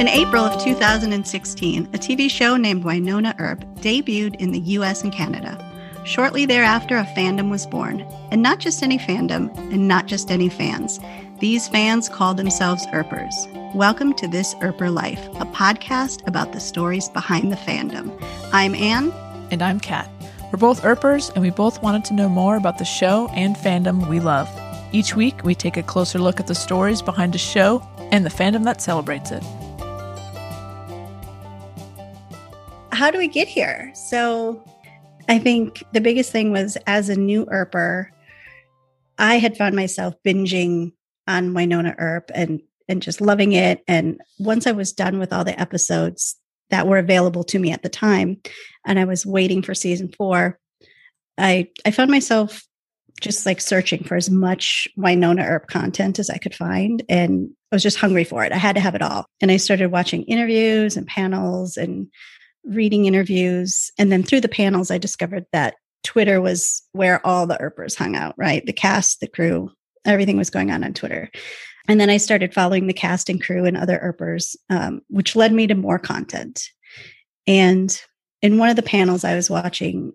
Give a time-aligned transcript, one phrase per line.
[0.00, 5.12] In April of 2016, a TV show named Wynonna Earp debuted in the US and
[5.12, 5.62] Canada.
[6.06, 8.00] Shortly thereafter, a fandom was born.
[8.30, 11.00] And not just any fandom, and not just any fans.
[11.38, 13.46] These fans call themselves Earpers.
[13.74, 18.18] Welcome to This Earper Life, a podcast about the stories behind the fandom.
[18.54, 19.12] I'm Anne.
[19.50, 20.10] And I'm Kat.
[20.50, 24.08] We're both Earpers, and we both wanted to know more about the show and fandom
[24.08, 24.48] we love.
[24.92, 28.30] Each week, we take a closer look at the stories behind a show and the
[28.30, 29.44] fandom that celebrates it.
[33.00, 33.90] How do we get here?
[33.94, 34.62] So,
[35.26, 38.08] I think the biggest thing was as a new Earper,
[39.16, 40.92] I had found myself binging
[41.26, 43.82] on Wynonna Earp and and just loving it.
[43.88, 46.36] And once I was done with all the episodes
[46.68, 48.42] that were available to me at the time,
[48.84, 50.58] and I was waiting for season four,
[51.38, 52.62] I I found myself
[53.18, 57.02] just like searching for as much Wynonna Earp content as I could find.
[57.08, 58.52] And I was just hungry for it.
[58.52, 59.24] I had to have it all.
[59.40, 62.08] And I started watching interviews and panels and
[62.64, 63.90] reading interviews.
[63.98, 68.16] And then through the panels, I discovered that Twitter was where all the Earpers hung
[68.16, 68.64] out, right?
[68.64, 69.70] The cast, the crew,
[70.04, 71.30] everything was going on on Twitter.
[71.88, 75.52] And then I started following the cast and crew and other Earpers, um, which led
[75.52, 76.62] me to more content.
[77.46, 78.00] And
[78.42, 80.12] in one of the panels I was watching,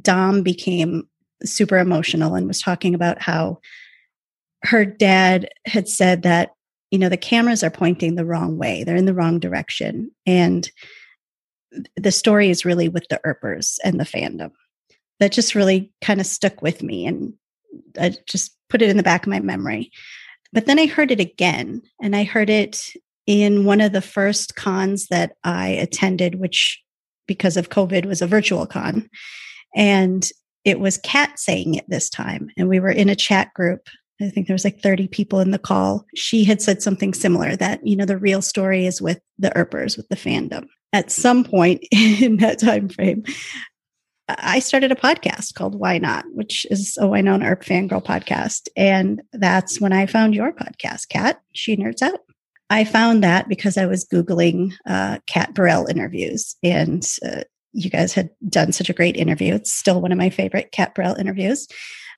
[0.00, 1.08] Dom became
[1.44, 3.58] super emotional and was talking about how
[4.62, 6.52] her dad had said that,
[6.90, 10.10] you know, the cameras are pointing the wrong way, they're in the wrong direction.
[10.26, 10.70] And
[11.96, 14.52] the story is really with the Earpers and the fandom.
[15.18, 17.06] That just really kind of stuck with me.
[17.06, 17.34] And
[17.98, 19.90] I just put it in the back of my memory.
[20.52, 22.90] But then I heard it again, and I heard it
[23.26, 26.82] in one of the first cons that I attended, which
[27.26, 29.08] because of COVID was a virtual con.
[29.76, 30.28] And
[30.64, 32.50] it was Kat saying it this time.
[32.56, 33.88] And we were in a chat group.
[34.20, 36.04] I think there was like 30 people in the call.
[36.14, 39.96] She had said something similar that, you know, the real story is with the Earpers,
[39.96, 40.66] with the fandom.
[40.92, 43.24] At some point in that time frame,
[44.38, 48.68] I started a podcast called Why Not, which is a Wynonna Earp fangirl podcast.
[48.76, 51.40] And that's when I found your podcast, Kat.
[51.52, 52.20] She Nerds Out.
[52.68, 57.42] I found that because I was Googling uh, Kat Barrell interviews, and uh,
[57.72, 59.54] you guys had done such a great interview.
[59.54, 61.66] It's still one of my favorite Kat Barrell interviews.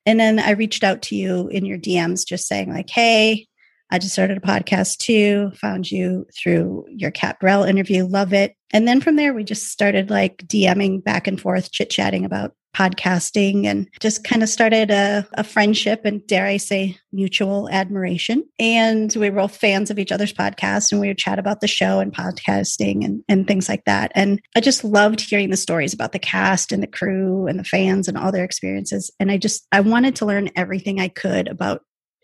[0.04, 3.46] And then I reached out to you in your DMs just saying, like, hey,
[3.92, 8.56] I just started a podcast too, found you through your Kat Barrell interview, love it.
[8.72, 12.54] And then from there, we just started like DMing back and forth, chit chatting about
[12.74, 18.44] podcasting and just kind of started a, a, friendship and dare I say mutual admiration.
[18.58, 21.68] And we were both fans of each other's podcasts and we would chat about the
[21.68, 24.10] show and podcasting and, and things like that.
[24.14, 27.64] And I just loved hearing the stories about the cast and the crew and the
[27.64, 29.10] fans and all their experiences.
[29.20, 31.82] And I just I wanted to learn everything I could about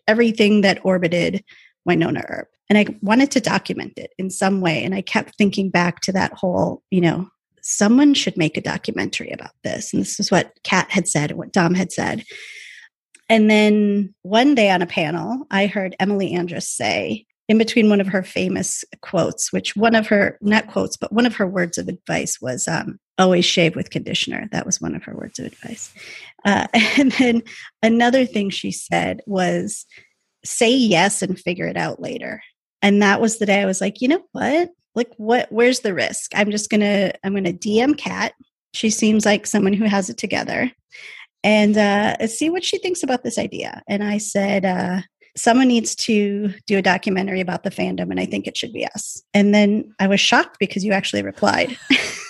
[0.09, 1.43] everything that orbited
[1.87, 2.49] Wynonna Earp.
[2.67, 4.83] And I wanted to document it in some way.
[4.83, 7.29] And I kept thinking back to that whole, you know,
[7.61, 9.93] someone should make a documentary about this.
[9.93, 12.23] And this is what Kat had said and what Dom had said.
[13.29, 18.01] And then one day on a panel, I heard Emily Andras say, in between one
[18.01, 21.79] of her famous quotes, which one of her, not quotes, but one of her words
[21.79, 24.47] of advice was um, always shave with conditioner.
[24.51, 25.91] That was one of her words of advice.
[26.45, 26.67] Uh,
[26.97, 27.43] and then
[27.83, 29.85] another thing she said was
[30.45, 32.41] say yes and figure it out later.
[32.81, 34.69] And that was the day I was like, you know what?
[34.95, 36.31] Like, what, where's the risk?
[36.33, 38.33] I'm just to, I'm to DM Kat.
[38.73, 40.71] She seems like someone who has it together
[41.43, 43.81] and uh, see what she thinks about this idea.
[43.87, 45.01] And I said, uh,
[45.35, 48.85] someone needs to do a documentary about the fandom, and I think it should be
[48.85, 49.21] us.
[49.33, 51.77] And then I was shocked because you actually replied.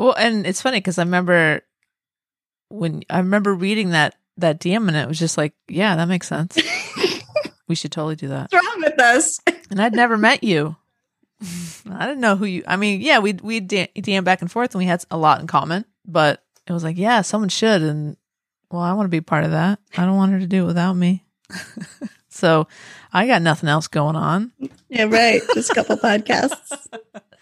[0.00, 1.60] well, and it's funny because I remember
[2.70, 6.26] when I remember reading that that DM and it was just like, yeah, that makes
[6.26, 6.56] sense.
[7.68, 8.50] we should totally do that.
[8.50, 9.38] What's wrong with us?
[9.70, 10.76] and I'd never met you.
[11.90, 12.64] I didn't know who you.
[12.66, 15.46] I mean, yeah, we we DM back and forth, and we had a lot in
[15.46, 15.84] common.
[16.06, 18.16] But it was like, yeah, someone should, and
[18.70, 19.80] well, I want to be part of that.
[19.98, 21.24] I don't want her to do it without me.
[22.30, 22.68] so
[23.12, 24.52] I got nothing else going on.
[24.88, 25.42] Yeah, right.
[25.54, 26.86] Just a couple podcasts.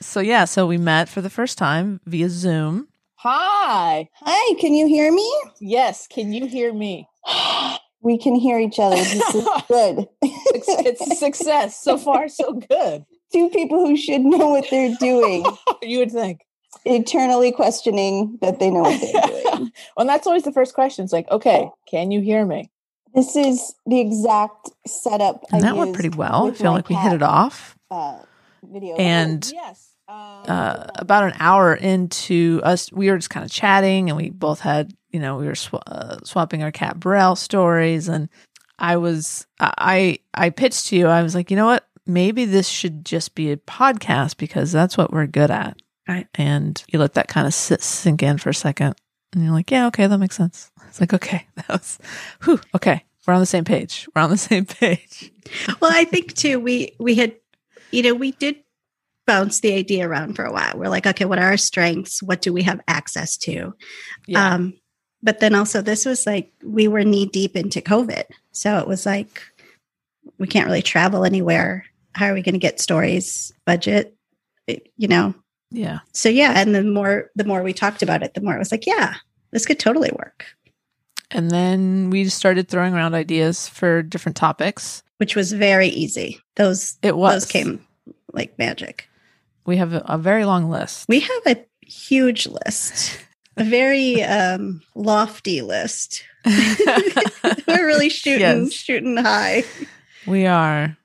[0.00, 2.88] So yeah, so we met for the first time via Zoom.
[3.16, 4.08] Hi.
[4.14, 5.28] Hi, can you hear me?
[5.60, 7.08] Yes, can you hear me?
[8.00, 8.96] we can hear each other.
[8.96, 10.08] This is good.
[10.22, 10.68] it's,
[11.02, 11.82] it's success.
[11.82, 13.04] So far, so good.
[13.32, 15.44] Two people who should know what they're doing.
[15.82, 16.42] you would think.
[16.84, 19.72] Eternally questioning that they know what they're doing.
[19.96, 21.02] well, that's always the first question.
[21.02, 22.70] It's like, okay, can you hear me?
[23.14, 25.44] This is the exact setup.
[25.50, 26.48] And I that went pretty well.
[26.48, 27.76] I feel like we hit it off.
[27.90, 28.18] Uh,
[28.62, 28.96] video.
[28.96, 34.08] And oh, yes uh, about an hour into us, we were just kind of chatting,
[34.08, 38.08] and we both had, you know, we were sw- uh, swapping our Kat Barrell stories,
[38.08, 38.30] and
[38.78, 41.08] I was, I, I pitched to you.
[41.08, 41.88] I was like, you know what?
[42.08, 45.80] maybe this should just be a podcast because that's what we're good at.
[46.08, 46.26] Right.
[46.34, 48.94] And you let that kind of sit, sink in for a second.
[49.32, 50.72] And you're like, yeah, okay, that makes sense.
[50.88, 51.98] It's like, okay, that was,
[52.42, 54.08] whew, okay, we're on the same page.
[54.14, 55.30] We're on the same page.
[55.80, 57.36] well, I think too, we, we had,
[57.90, 58.56] you know, we did
[59.26, 60.72] bounce the idea around for a while.
[60.76, 62.22] We're like, okay, what are our strengths?
[62.22, 63.74] What do we have access to?
[64.26, 64.54] Yeah.
[64.54, 64.74] Um,
[65.22, 68.24] but then also, this was like we were knee deep into COVID.
[68.52, 69.42] So it was like,
[70.38, 71.84] we can't really travel anywhere.
[72.12, 74.16] How are we going to get stories, budget,
[74.66, 75.34] it- you know?
[75.70, 75.98] yeah.
[76.14, 76.52] So yeah.
[76.56, 79.14] And the more, the more we talked about it, the more it was like, yeah,
[79.50, 80.46] this could totally work,
[81.30, 85.02] And then we started throwing around ideas for different topics.
[85.18, 86.40] which was very easy.
[86.56, 87.42] Those, It was.
[87.42, 87.86] those came
[88.32, 89.08] like magic.
[89.66, 91.06] We have a, a very long list.
[91.08, 93.18] We have a huge list,
[93.56, 96.24] a very um, lofty list.
[96.46, 98.72] We're really shooting, Yes.
[98.72, 99.64] shooting high.
[100.26, 100.96] We are.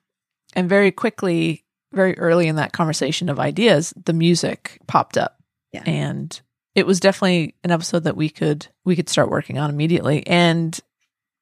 [0.55, 5.37] And very quickly, very early in that conversation of ideas, the music popped up.
[5.71, 5.83] Yeah.
[5.85, 6.39] And
[6.75, 10.25] it was definitely an episode that we could we could start working on immediately.
[10.27, 10.77] And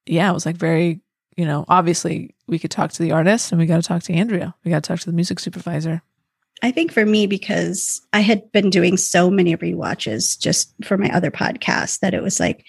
[0.06, 1.00] yeah, it was like very,
[1.36, 4.12] you know, obviously we could talk to the artist and we got to talk to
[4.12, 4.54] Andrea.
[4.64, 6.02] We got to talk to the music supervisor.
[6.62, 11.08] I think for me, because I had been doing so many rewatches just for my
[11.08, 12.64] other podcast, that it was like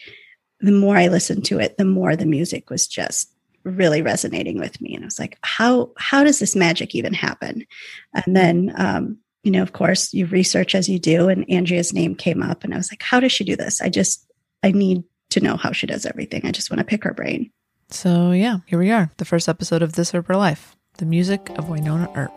[0.61, 3.29] the more I listened to it, the more the music was just
[3.63, 4.95] really resonating with me.
[4.95, 7.65] And I was like, how how does this magic even happen?
[8.13, 12.15] And then um, you know, of course, you research as you do, and Andrea's name
[12.15, 13.81] came up, and I was like, how does she do this?
[13.81, 14.25] I just
[14.63, 16.45] I need to know how she does everything.
[16.45, 17.51] I just want to pick her brain.
[17.89, 21.65] So yeah, here we are, the first episode of This Earper Life, the music of
[21.65, 22.31] Wynonna Earp.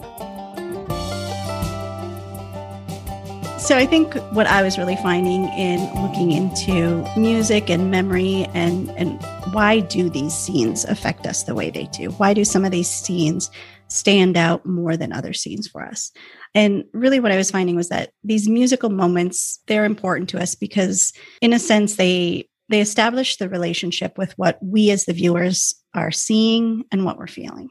[3.61, 8.91] So I think what I was really finding in looking into music and memory and
[8.91, 9.21] and
[9.53, 12.11] why do these scenes affect us the way they do?
[12.13, 13.51] Why do some of these scenes
[13.89, 16.13] stand out more than other scenes for us?
[16.55, 20.55] And really what I was finding was that these musical moments they're important to us
[20.55, 25.75] because in a sense they they establish the relationship with what we as the viewers
[25.95, 27.71] are seeing and what we're feeling.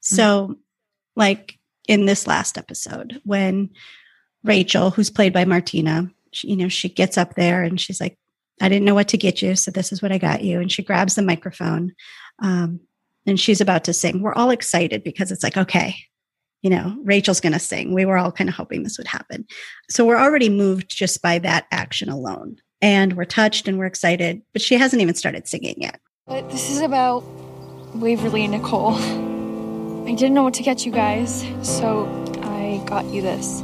[0.00, 0.56] So
[1.16, 1.56] like
[1.88, 3.70] in this last episode when
[4.42, 8.18] Rachel, who's played by Martina, she, you know, she gets up there and she's like,
[8.60, 9.56] I didn't know what to get you.
[9.56, 10.60] So this is what I got you.
[10.60, 11.92] And she grabs the microphone
[12.40, 12.80] um,
[13.26, 14.20] and she's about to sing.
[14.22, 15.96] We're all excited because it's like, okay,
[16.62, 17.92] you know, Rachel's going to sing.
[17.92, 19.46] We were all kind of hoping this would happen.
[19.90, 22.56] So we're already moved just by that action alone.
[22.80, 26.00] And we're touched and we're excited, but she hasn't even started singing yet.
[26.26, 27.20] But this is about
[27.94, 28.94] Waverly Nicole.
[28.94, 32.06] I didn't know what to get you guys, so
[32.42, 33.62] I got you this.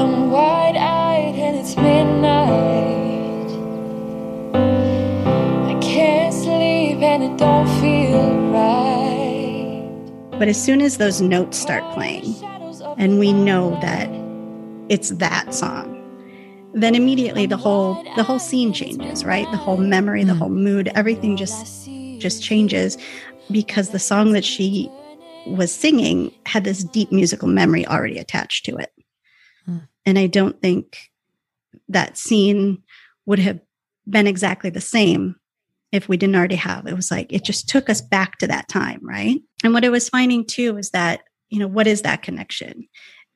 [0.00, 3.03] I'm wide eyed and it's midnight.
[10.38, 12.34] But as soon as those notes start playing,
[12.98, 14.08] and we know that
[14.88, 15.90] it's that song
[16.76, 20.38] then immediately the whole the whole scene changes right the whole memory the Mm.
[20.38, 21.88] whole mood everything just
[22.18, 22.98] just changes
[23.50, 24.90] because the song that she
[25.46, 28.92] was singing had this deep musical memory already attached to it
[29.68, 29.88] Mm.
[30.04, 30.98] and i don't think
[31.88, 32.82] that scene
[33.24, 33.60] would have
[34.08, 35.36] been exactly the same
[35.94, 38.68] if we didn't already have it was like it just took us back to that
[38.68, 42.22] time right and what i was finding too is that you know what is that
[42.22, 42.86] connection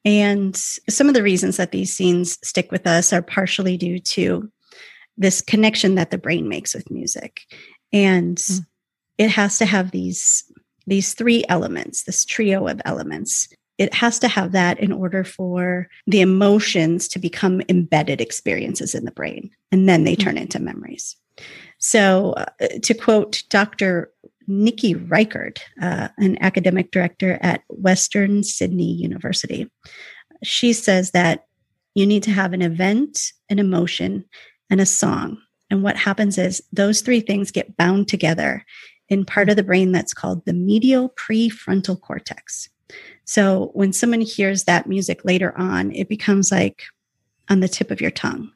[0.04, 4.50] and some of the reasons that these scenes stick with us are partially due to
[5.18, 7.40] this connection that the brain makes with music.
[7.92, 8.66] And Mm.
[9.18, 10.44] it has to have these
[10.86, 13.48] these three elements, this trio of elements.
[13.76, 19.04] It has to have that in order for the emotions to become embedded experiences in
[19.04, 21.14] the brain and then they turn into memories.
[21.78, 22.46] So, uh,
[22.82, 24.12] to quote Dr.
[24.46, 29.70] Nikki Reichert, uh, an academic director at Western Sydney University.
[30.42, 31.44] She says that
[31.94, 34.24] you need to have an event, an emotion,
[34.70, 35.38] and a song.
[35.70, 38.64] And what happens is those three things get bound together
[39.08, 42.68] in part of the brain that's called the medial prefrontal cortex.
[43.24, 46.84] So when someone hears that music later on, it becomes like
[47.50, 48.50] on the tip of your tongue.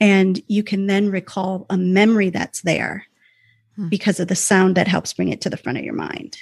[0.00, 3.04] And you can then recall a memory that's there
[3.76, 3.88] Hmm.
[3.88, 6.36] because of the sound that helps bring it to the front of your mind.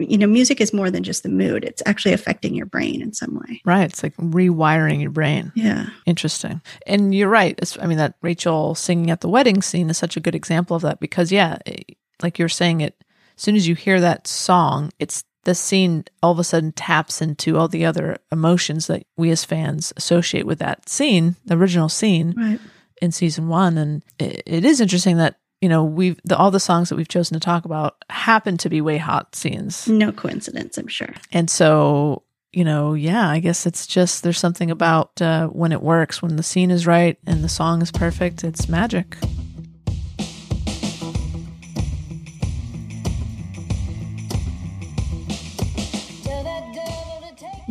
[0.00, 3.12] You know, music is more than just the mood, it's actually affecting your brain in
[3.12, 3.60] some way.
[3.64, 3.82] Right.
[3.90, 5.50] It's like rewiring your brain.
[5.56, 5.86] Yeah.
[6.06, 6.60] Interesting.
[6.86, 7.56] And you're right.
[7.58, 10.76] It's, I mean, that Rachel singing at the wedding scene is such a good example
[10.76, 12.94] of that because, yeah, it- like you're saying it,
[13.36, 17.20] as soon as you hear that song, it's the scene all of a sudden taps
[17.22, 21.88] into all the other emotions that we as fans associate with that scene, the original
[21.88, 22.60] scene Right.
[23.00, 23.78] In season one.
[23.78, 27.08] And it, it is interesting that you know, we've the, all the songs that we've
[27.08, 29.88] chosen to talk about happen to be way hot scenes.
[29.88, 31.12] No coincidence, I'm sure.
[31.32, 35.82] And so, you know, yeah, I guess it's just there's something about uh, when it
[35.82, 39.16] works, when the scene is right and the song is perfect, it's magic.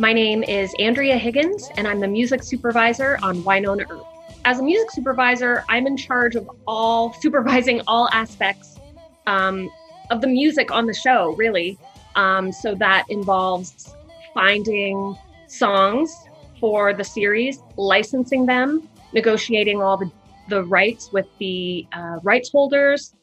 [0.00, 4.17] My name is Andrea Higgins, and I'm the music supervisor on Wynonna Earp.
[4.48, 8.78] As a music supervisor, I'm in charge of all supervising all aspects
[9.26, 9.68] um,
[10.08, 11.76] of the music on the show, really.
[12.16, 13.94] Um, so that involves
[14.32, 15.14] finding
[15.48, 16.16] songs
[16.58, 20.10] for the series, licensing them, negotiating all the,
[20.48, 23.14] the rights with the uh, rights holders,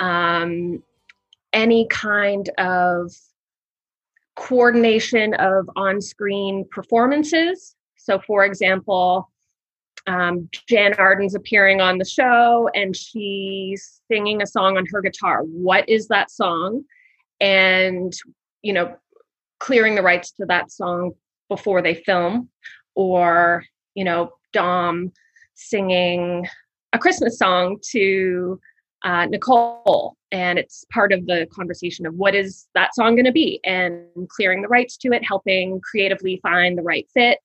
[0.00, 0.82] um,
[1.52, 3.12] any kind of
[4.36, 7.76] coordination of on screen performances.
[7.98, 9.28] So, for example,
[10.06, 15.42] um, Jann Arden's appearing on the show and she's singing a song on her guitar.
[15.42, 16.84] What is that song?
[17.40, 18.12] And,
[18.62, 18.96] you know,
[19.58, 21.12] clearing the rights to that song
[21.48, 22.48] before they film,
[22.94, 25.12] or, you know, Dom
[25.54, 26.46] singing
[26.92, 28.60] a Christmas song to
[29.02, 30.16] uh, Nicole.
[30.30, 34.06] And it's part of the conversation of what is that song going to be and
[34.28, 37.38] clearing the rights to it, helping creatively find the right fit.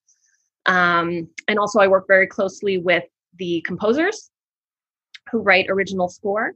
[0.67, 3.03] Um, and also, I work very closely with
[3.37, 4.29] the composers
[5.31, 6.53] who write original score.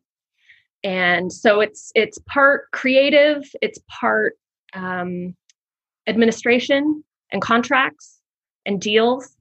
[0.84, 4.38] And so it's it's part creative, it's part
[4.74, 5.36] um,
[6.08, 8.20] administration and contracts
[8.66, 9.36] and deals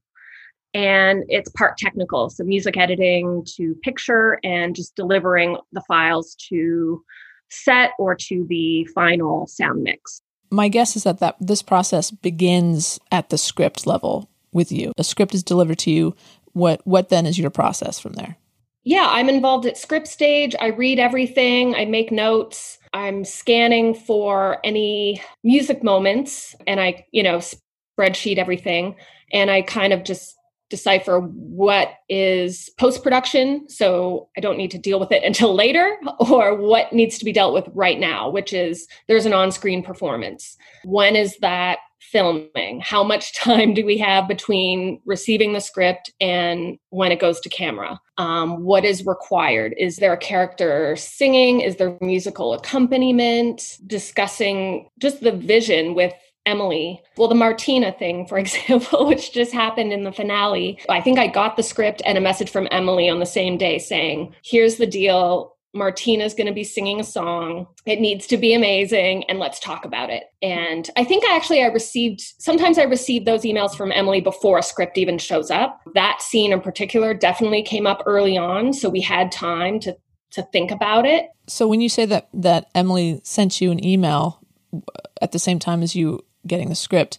[0.73, 7.03] and it's part technical so music editing to picture and just delivering the files to
[7.51, 10.23] set or to the final sound mix
[10.53, 14.93] my guess is that, that this process begins at the script level with you.
[14.99, 16.15] A script is delivered to you.
[16.53, 18.37] What what then is your process from there?
[18.83, 20.55] Yeah i'm involved at script stage.
[20.61, 21.75] I read everything.
[21.75, 22.79] I make notes.
[22.93, 28.97] I'm scanning for any music moments and i you know spreadsheet everything
[29.33, 30.37] and i kind of just
[30.71, 35.99] decipher what is post production, so I don't need to deal with it until later,
[36.19, 39.83] or what needs to be dealt with right now, which is there's an on screen
[39.83, 40.57] performance.
[40.85, 42.81] When is that filming?
[42.81, 47.49] How much time do we have between receiving the script and when it goes to
[47.49, 48.01] camera?
[48.19, 49.75] Um, what is required?
[49.79, 51.61] Is there a character singing?
[51.61, 53.79] Is there musical accompaniment?
[53.87, 56.13] Discussing just the vision with
[56.47, 57.03] Emily.
[57.17, 61.27] Well, the Martina thing, for example, which just happened in the finale, I think I
[61.27, 64.87] got the script and a message from Emily on the same day saying, here's the
[64.87, 65.57] deal.
[65.73, 67.67] Martina's going to be singing a song.
[67.87, 70.25] It needs to be amazing and let's talk about it.
[70.43, 74.63] And I think actually I received sometimes I received those emails from Emily before a
[74.63, 75.81] script even shows up.
[75.95, 79.97] That scene in particular definitely came up early on, so we had time to
[80.33, 81.27] to think about it.
[81.49, 84.41] So when you say that that Emily sent you an email
[84.73, 84.79] uh,
[85.21, 87.19] at the same time as you getting the script.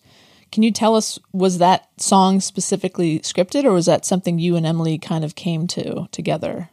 [0.52, 4.66] Can you tell us was that song specifically scripted or was that something you and
[4.66, 6.70] Emily kind of came to together?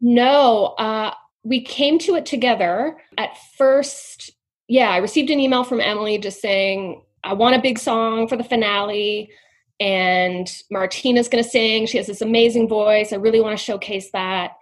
[0.00, 2.98] No, uh, we came to it together.
[3.18, 4.30] At first,
[4.68, 8.36] yeah, I received an email from Emily just saying, I want a big song for
[8.36, 9.30] the finale.
[9.78, 11.86] And Martina's going to sing.
[11.86, 13.12] She has this amazing voice.
[13.12, 14.52] I really want to showcase that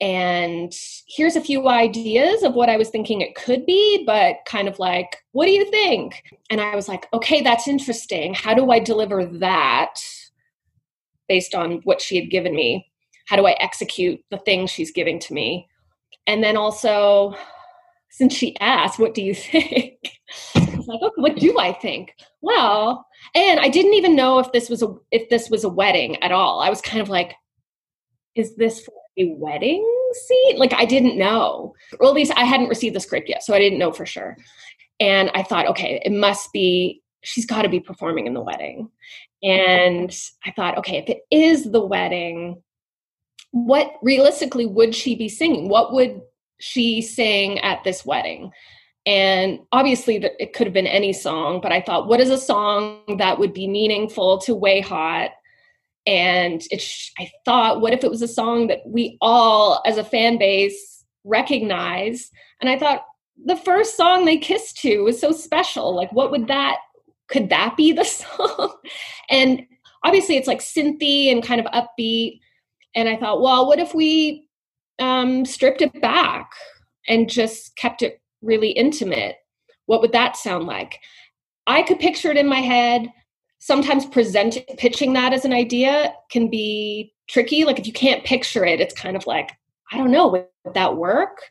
[0.00, 0.74] and
[1.06, 4.78] here's a few ideas of what I was thinking it could be, but kind of
[4.78, 6.24] like, what do you think?
[6.50, 8.34] And I was like, okay, that's interesting.
[8.34, 9.94] How do I deliver that
[11.28, 12.90] based on what she had given me?
[13.26, 15.68] How do I execute the things she's giving to me?
[16.26, 17.36] And then also,
[18.10, 19.98] since she asked, what do you think?
[20.54, 22.14] Like, okay, what do I think?
[22.40, 26.22] Well, and I didn't even know if this was a if this was a wedding
[26.22, 26.60] at all.
[26.60, 27.34] I was kind of like,
[28.34, 29.84] is this for a wedding
[30.26, 30.58] scene?
[30.58, 31.74] Like I didn't know.
[32.00, 34.36] Or at least I hadn't received the script yet, so I didn't know for sure.
[35.00, 38.90] And I thought, okay, it must be she's got to be performing in the wedding.
[39.42, 40.14] And
[40.44, 42.62] I thought, okay, if it is the wedding,
[43.54, 45.68] what realistically would she be singing?
[45.68, 46.20] What would
[46.58, 48.50] she sing at this wedding?
[49.06, 52.98] And obviously, it could have been any song, but I thought, what is a song
[53.18, 55.30] that would be meaningful to Way Hot
[56.06, 59.96] and it sh- i thought what if it was a song that we all as
[59.96, 62.30] a fan base recognize
[62.60, 63.04] and i thought
[63.46, 66.76] the first song they kissed to was so special like what would that
[67.28, 68.74] could that be the song
[69.30, 69.66] and
[70.04, 72.40] obviously it's like synthy and kind of upbeat
[72.94, 74.46] and i thought well what if we
[75.00, 76.52] um, stripped it back
[77.08, 79.36] and just kept it really intimate
[79.86, 81.00] what would that sound like
[81.66, 83.12] i could picture it in my head
[83.58, 88.64] sometimes presenting pitching that as an idea can be tricky like if you can't picture
[88.64, 89.50] it it's kind of like
[89.92, 91.42] I don't know, would that work?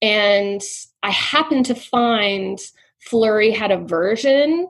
[0.00, 0.60] And
[1.02, 2.58] I happened to find
[3.00, 4.68] Flurry had a version,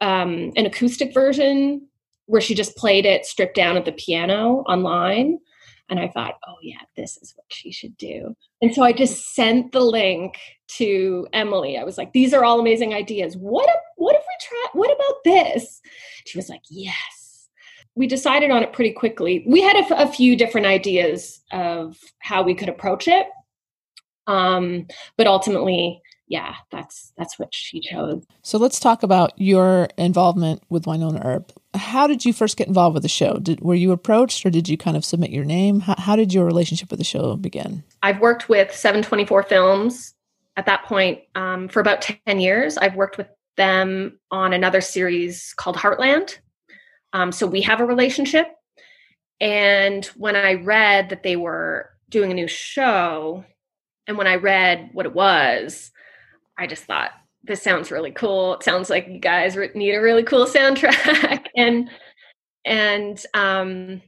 [0.00, 1.86] um, an acoustic version,
[2.26, 5.38] where she just played it stripped down at the piano online.
[5.88, 8.34] And I thought, oh, yeah, this is what she should do.
[8.60, 10.36] And so I just sent the link
[10.78, 11.78] to Emily.
[11.78, 13.36] I was like, these are all amazing ideas.
[13.36, 15.80] What if, what if we try, what about this?
[16.24, 17.48] She was like, yes.
[17.94, 19.44] We decided on it pretty quickly.
[19.46, 23.26] We had a, a few different ideas of how we could approach it.
[24.26, 28.24] Um, but ultimately, yeah, that's that's what she chose.
[28.42, 31.52] So let's talk about your involvement with Wynonna Earp.
[31.76, 33.38] How did you first get involved with the show?
[33.38, 35.80] Did were you approached, or did you kind of submit your name?
[35.80, 37.84] How, how did your relationship with the show begin?
[38.02, 40.14] I've worked with 724 Films
[40.56, 42.78] at that point um, for about 10 years.
[42.78, 46.38] I've worked with them on another series called Heartland.
[47.12, 48.48] Um, so we have a relationship.
[49.40, 53.44] And when I read that they were doing a new show,
[54.06, 55.90] and when I read what it was,
[56.58, 57.10] I just thought
[57.46, 58.54] this sounds really cool.
[58.54, 61.90] It sounds like you guys need a really cool soundtrack, and
[62.64, 64.02] and um,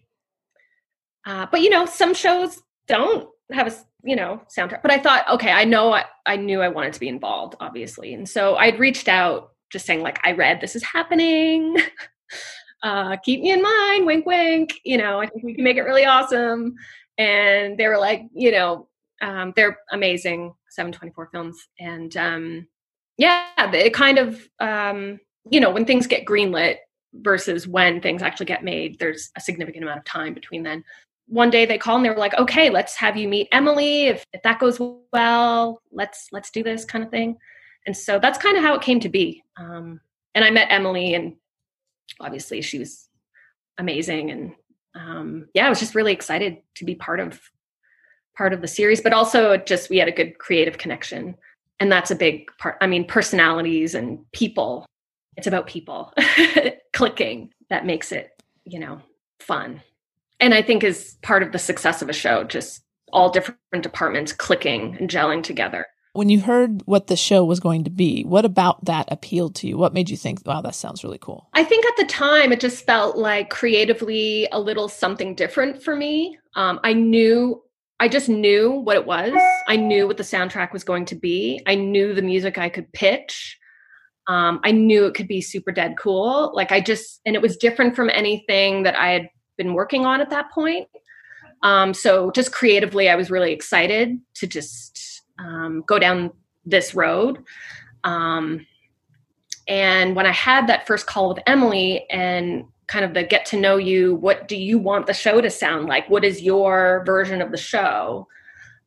[1.27, 4.83] uh, but you know, some shows don't have a you know soundtrack.
[4.83, 8.15] But I thought, okay, I know I, I knew I wanted to be involved, obviously,
[8.15, 11.77] and so I'd reached out, just saying like, I read this is happening.
[12.83, 14.75] uh, keep me in mind, wink, wink.
[14.85, 16.75] You know, I think we can make it really awesome.
[17.19, 18.89] And they were like, you know,
[19.21, 22.69] um, they're amazing 724 films and um,
[23.19, 25.21] yeah it kind of um,
[25.51, 26.77] you know when things get greenlit
[27.15, 30.85] versus when things actually get made there's a significant amount of time between then.
[31.27, 34.07] One day they call and they were like okay let's have you meet emily.
[34.07, 34.81] If, if that goes
[35.13, 37.37] well let's let's do this kind of thing.
[37.87, 39.43] And so that's kind of how it came to be.
[39.57, 40.01] Um,
[40.35, 41.35] and i met emily and
[42.21, 43.09] obviously she was
[43.79, 44.53] amazing and
[44.95, 47.41] um, yeah i was just really excited to be part of
[48.39, 51.35] part of the series, but also just we had a good creative connection.
[51.81, 52.77] And that's a big part.
[52.81, 54.87] I mean, personalities and people.
[55.37, 56.13] It's about people
[56.93, 58.31] clicking that makes it,
[58.65, 59.01] you know,
[59.39, 59.83] fun.
[60.41, 64.33] And I think is part of the success of a show, just all different departments
[64.33, 65.87] clicking and gelling together.
[66.13, 69.69] When you heard what the show was going to be, what about that appealed to
[69.69, 69.79] you?
[69.79, 71.49] What made you think, wow, that sounds really cool?
[71.55, 75.95] I think at the time it just felt like creatively a little something different for
[75.95, 76.39] me.
[76.55, 77.63] Um, I knew
[78.01, 79.33] I just knew what it was.
[79.67, 81.61] I knew what the soundtrack was going to be.
[81.67, 83.59] I knew the music I could pitch.
[84.29, 86.53] Um, I knew it could be super dead cool.
[86.55, 90.21] Like I just, and it was different from anything that I had been working on
[90.21, 90.87] at that point.
[91.63, 96.31] Um, so just creatively, I was really excited to just um, go down
[96.65, 97.43] this road.
[98.05, 98.67] Um,
[99.67, 103.57] and when I had that first call with Emily and kind of the get to
[103.57, 106.09] know you what do you want the show to sound like?
[106.11, 108.27] What is your version of the show?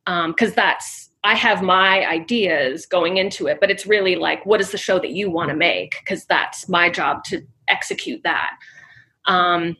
[0.04, 4.60] Because um, that's i have my ideas going into it but it's really like what
[4.60, 5.94] is the show that you want to make?
[6.00, 8.56] Because that's my job to execute that.
[9.26, 9.76] Um,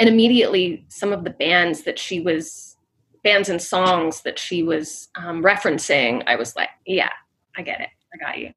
[0.00, 2.76] and immediately some of the bands that she was
[3.22, 7.12] bands and songs that she was um, referencing i was like yeah
[7.56, 7.88] i get it.
[8.12, 8.52] I got you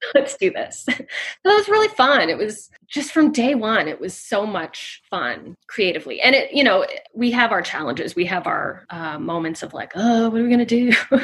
[0.14, 0.84] let's do this.
[0.86, 1.06] that
[1.44, 2.28] was really fun.
[2.28, 6.20] It was just from day one, it was so much fun creatively.
[6.20, 9.92] And it, you know, we have our challenges, we have our uh, moments of like,
[9.94, 10.92] oh, what are we going to do?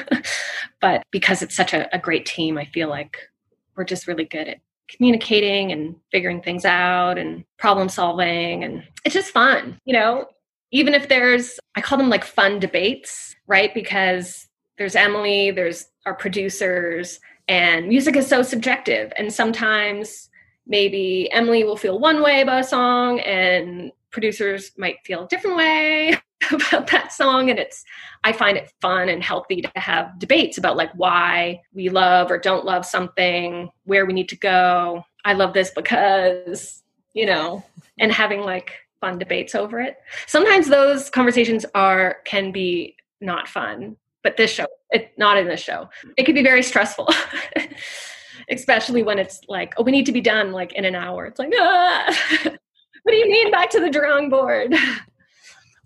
[0.81, 3.19] but because it's such a, a great team, I feel like
[3.77, 4.59] we're just really good at
[4.89, 8.63] communicating and figuring things out and problem solving.
[8.63, 10.27] And it's just fun, you know,
[10.71, 13.73] even if there's, I call them like fun debates, right?
[13.73, 19.13] Because there's Emily, there's our producers, and music is so subjective.
[19.17, 20.31] And sometimes
[20.67, 25.57] maybe Emily will feel one way about a song and producers might feel a different
[25.57, 26.17] way
[26.51, 27.51] about that song.
[27.51, 27.85] And it's
[28.23, 32.39] i find it fun and healthy to have debates about like why we love or
[32.39, 35.05] don't love something where we need to go.
[35.25, 37.63] I love this because you know
[37.99, 39.99] and having like fun debates over it.
[40.27, 45.61] Sometimes those conversations are can be not fun but this show it not in this
[45.61, 45.89] show.
[46.17, 47.09] It could be very stressful
[48.51, 51.27] especially when it's like oh we need to be done like in an hour.
[51.27, 54.75] It's like ah what do you mean back to the drawing board?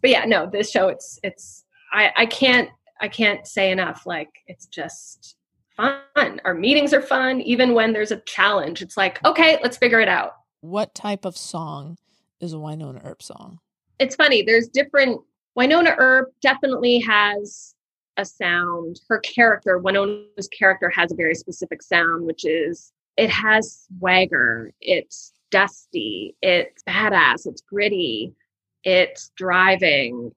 [0.01, 2.71] But yeah no this show it's it's i i can't
[3.01, 5.35] i can't say enough like it's just
[5.77, 6.41] fun.
[6.45, 8.81] Our meetings are fun even when there's a challenge.
[8.81, 10.35] It's like okay let's figure it out.
[10.61, 11.99] What type of song
[12.41, 13.59] is a wynonna earp song?
[13.99, 15.21] It's funny there's different
[15.59, 17.75] wynonna earp definitely has
[18.19, 19.01] a sound.
[19.09, 25.33] Her character, Wynonna's character, has a very specific sound, which is it has swagger, it's
[25.51, 28.35] dusty, it's badass, it's gritty,
[28.85, 30.33] it's driving,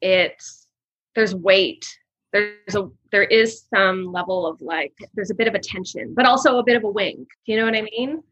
[0.00, 0.66] it's
[1.14, 1.84] there's weight
[2.32, 6.26] there's a there is some level of like there's a bit of a tension but
[6.26, 8.22] also a bit of a wink you know what i mean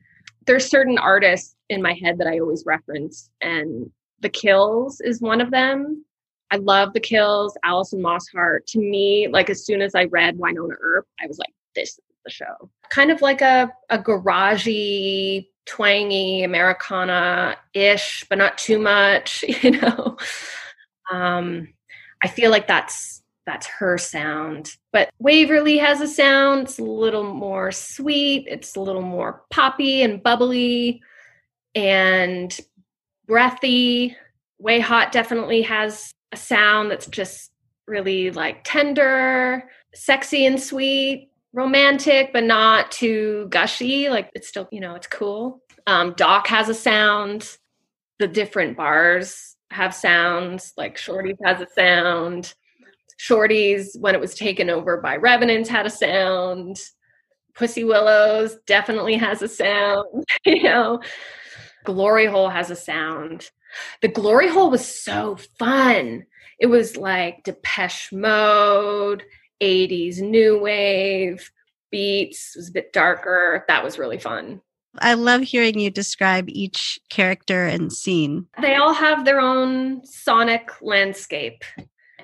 [0.46, 5.40] there's certain artists in my head that i always reference and the kills is one
[5.40, 6.04] of them
[6.52, 10.76] i love the kills alison mosshart to me like as soon as i read wynonna
[10.80, 12.70] earp i was like this is the show.
[12.90, 20.16] Kind of like a, a garagey twangy americana ish but not too much you know?
[21.10, 21.68] Um
[22.22, 24.76] i feel like that's that's her sound.
[24.92, 30.02] But Waverly has a sound, it's a little more sweet, it's a little more poppy
[30.02, 31.02] and bubbly
[31.74, 32.56] and
[33.26, 34.16] breathy.
[34.58, 37.52] Way Hot definitely has a sound that's just
[37.86, 44.08] really like tender, sexy and sweet, romantic, but not too gushy.
[44.08, 45.62] Like it's still, you know, it's cool.
[45.86, 47.56] Um, Doc has a sound.
[48.18, 50.72] The different bars have sounds.
[50.76, 52.54] Like Shorty's has a sound.
[53.18, 56.78] Shorty's, when it was taken over by Revenants, had a sound.
[57.54, 60.24] Pussy Willows definitely has a sound.
[60.46, 61.00] you know,
[61.84, 63.50] Glory Hole has a sound.
[64.00, 66.24] The Glory Hole was so fun.
[66.58, 69.24] It was like Depeche Mode,
[69.61, 71.50] 80s new wave,
[71.90, 73.64] beats, it was a bit darker.
[73.68, 74.61] That was really fun.
[74.98, 78.46] I love hearing you describe each character and scene.
[78.61, 81.64] They all have their own sonic landscape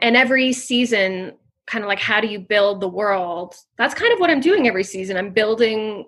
[0.02, 1.32] and every season
[1.66, 4.66] kind of like how do you build the world that's kind of what i'm doing
[4.66, 6.04] every season i'm building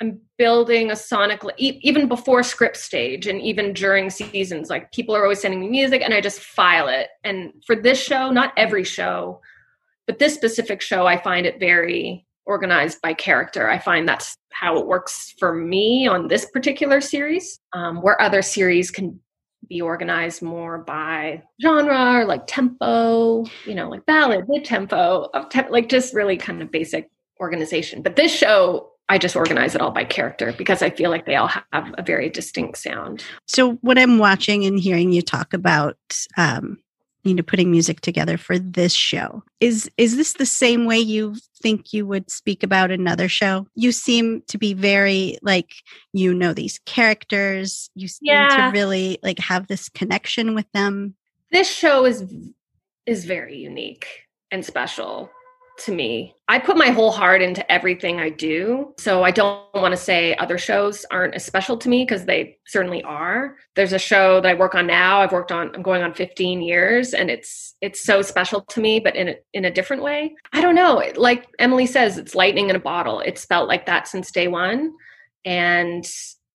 [0.00, 5.22] i'm building a sonic even before script stage and even during seasons like people are
[5.22, 8.84] always sending me music and i just file it and for this show not every
[8.84, 9.40] show
[10.06, 14.78] but this specific show i find it very organized by character i find that's how
[14.78, 19.18] it works for me on this particular series um, where other series can
[19.68, 25.28] be organized more by genre or like tempo, you know, like ballad, mid tempo,
[25.70, 28.02] like just really kind of basic organization.
[28.02, 31.36] But this show, I just organize it all by character because I feel like they
[31.36, 33.24] all have a very distinct sound.
[33.46, 35.98] So what I'm watching and hearing you talk about
[36.36, 36.78] um,
[37.24, 41.34] you know putting music together for this show is is this the same way you
[41.60, 45.72] think you would speak about another show you seem to be very like
[46.12, 48.48] you know these characters you seem yeah.
[48.48, 51.14] to really like have this connection with them
[51.50, 52.24] this show is
[53.06, 54.06] is very unique
[54.50, 55.30] and special
[55.78, 56.34] to me.
[56.48, 58.94] I put my whole heart into everything I do.
[58.98, 62.58] So I don't want to say other shows aren't as special to me because they
[62.66, 63.56] certainly are.
[63.74, 65.20] There's a show that I work on now.
[65.20, 69.00] I've worked on I'm going on 15 years and it's it's so special to me
[69.00, 70.34] but in a, in a different way.
[70.52, 71.02] I don't know.
[71.16, 73.20] Like Emily says it's lightning in a bottle.
[73.20, 74.92] It's felt like that since day 1
[75.44, 76.06] and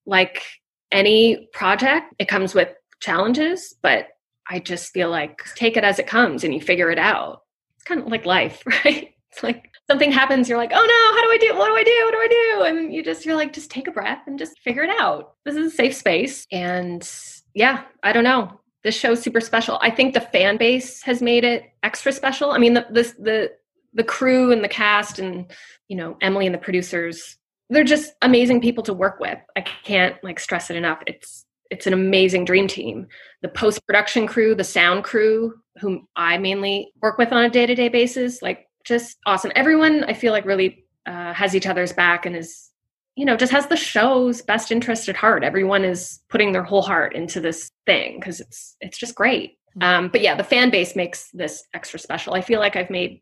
[0.06, 0.44] like
[0.92, 4.08] any project it comes with challenges but
[4.50, 7.42] I just feel like take it as it comes and you figure it out
[7.90, 9.14] kind of like life, right?
[9.32, 11.58] It's like something happens, you're like, oh no, how do I do?
[11.58, 12.02] What do I do?
[12.06, 12.64] What do I do?
[12.64, 15.34] And you just, you're like, just take a breath and just figure it out.
[15.46, 16.48] This is a safe space.
[16.52, 17.08] And
[17.54, 18.60] yeah, I don't know.
[18.84, 19.78] This show's super special.
[19.82, 22.52] I think the fan base has made it extra special.
[22.52, 23.52] I mean, the, the, the,
[23.94, 25.52] the crew and the cast and,
[25.90, 27.38] you know, Emily and the producers,
[27.70, 29.38] they're just amazing people to work with.
[29.56, 31.00] I can't like stress it enough.
[31.08, 33.08] It's, it's an amazing dream team.
[33.42, 37.66] The post production crew, the sound crew, whom I mainly work with on a day
[37.66, 39.52] to day basis, like just awesome.
[39.56, 42.70] Everyone I feel like really uh, has each other's back and is,
[43.16, 45.44] you know, just has the show's best interest at heart.
[45.44, 49.58] Everyone is putting their whole heart into this thing because it's it's just great.
[49.76, 49.84] Hmm.
[49.84, 52.34] Um, but yeah, the fan base makes this extra special.
[52.34, 53.22] I feel like I've made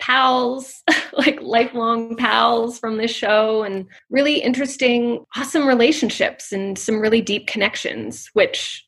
[0.00, 0.82] pals,
[1.12, 7.46] like lifelong pals from this show, and really interesting, awesome relationships and some really deep
[7.46, 8.86] connections, which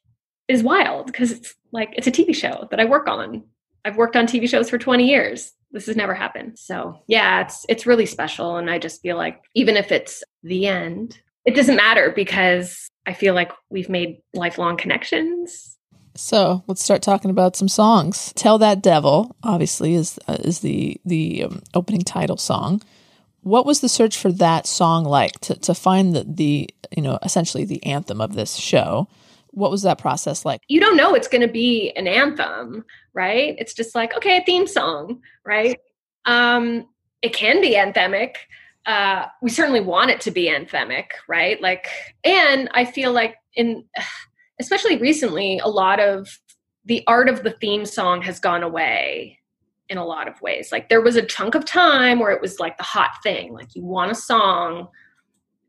[0.48, 3.44] is wild because it's like it's a TV show that I work on.
[3.84, 5.52] I've worked on TV shows for 20 years.
[5.72, 6.58] This has never happened.
[6.58, 10.66] So, yeah, it's it's really special and I just feel like even if it's the
[10.66, 15.78] end, it doesn't matter because I feel like we've made lifelong connections
[16.14, 18.32] so let's start talking about some songs.
[18.34, 22.82] "Tell That Devil" obviously is uh, is the the um, opening title song.
[23.42, 27.18] What was the search for that song like to to find the the you know
[27.22, 29.08] essentially the anthem of this show?
[29.50, 30.62] What was that process like?
[30.68, 33.54] You don't know it's going to be an anthem, right?
[33.58, 35.78] It's just like okay, a theme song, right?
[36.24, 36.86] Um,
[37.22, 38.34] it can be anthemic.
[38.84, 41.60] Uh, we certainly want it to be anthemic, right?
[41.60, 41.86] Like,
[42.24, 43.84] and I feel like in
[44.60, 46.38] especially recently, a lot of
[46.84, 49.38] the art of the theme song has gone away
[49.88, 50.72] in a lot of ways.
[50.72, 53.74] Like there was a chunk of time where it was like the hot thing, like
[53.74, 54.88] you want a song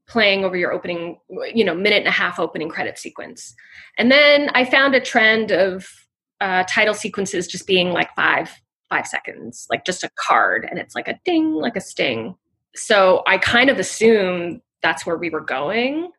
[0.07, 1.19] playing over your opening,
[1.53, 3.53] you know, minute and a half opening credit sequence.
[3.97, 5.87] And then I found a trend of
[6.41, 8.51] uh, title sequences just being like five
[8.89, 12.35] five seconds, like just a card, and it's like a ding, like a sting.
[12.75, 16.11] So I kind of assumed that's where we were going,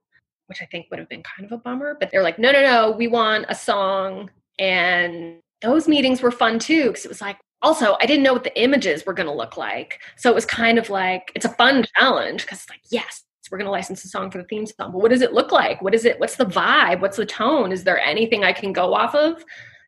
[0.55, 1.97] which I think would have been kind of a bummer.
[1.99, 4.31] But they're like, no, no, no, we want a song.
[4.61, 8.45] And those meetings were fun too, because it was like, also, I didn't know what
[8.45, 9.99] the images were going to look like.
[10.17, 13.59] So it was kind of like, it's a fun challenge because it's like, yes, we're
[13.59, 14.93] going to license a song for the theme song.
[14.93, 15.83] But what does it look like?
[15.83, 16.21] What is it?
[16.21, 17.01] What's the vibe?
[17.01, 17.73] What's the tone?
[17.73, 19.45] Is there anything I can go off of?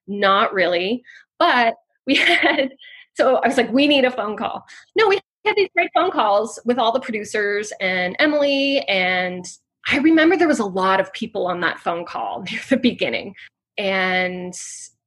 [0.08, 1.04] Not really.
[1.38, 1.74] But
[2.06, 2.72] we had,
[3.14, 4.66] so I was like, we need a phone call.
[4.96, 8.80] No, we had these great phone calls with all the producers and Emily.
[8.88, 9.46] And
[9.88, 13.34] I remember there was a lot of people on that phone call near the beginning.
[13.78, 14.54] And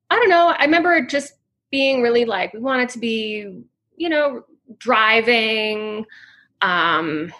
[0.09, 1.33] I don't know, I remember just
[1.71, 3.47] being really like, we wanted to be,
[3.95, 4.43] you know,
[4.77, 6.05] driving.
[6.61, 7.31] Um,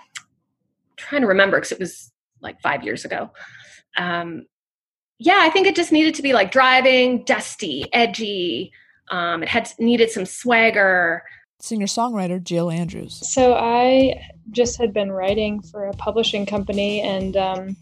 [0.97, 3.31] trying to remember because it was like five years ago.
[3.97, 4.45] Um,
[5.17, 8.71] yeah, I think it just needed to be like driving, dusty, edgy.
[9.11, 11.23] Um, it had needed some swagger.
[11.59, 13.19] Singer songwriter Jill Andrews.
[13.29, 14.19] So I
[14.51, 17.77] just had been writing for a publishing company and um,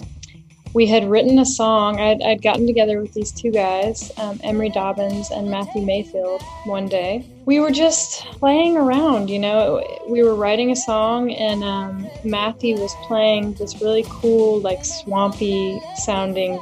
[0.73, 1.99] we had written a song.
[1.99, 6.87] I'd, I'd gotten together with these two guys, um, Emery Dobyns and Matthew Mayfield, one
[6.87, 7.25] day.
[7.45, 9.83] We were just playing around, you know.
[10.07, 15.81] We were writing a song, and um, Matthew was playing this really cool, like swampy
[15.95, 16.59] sounding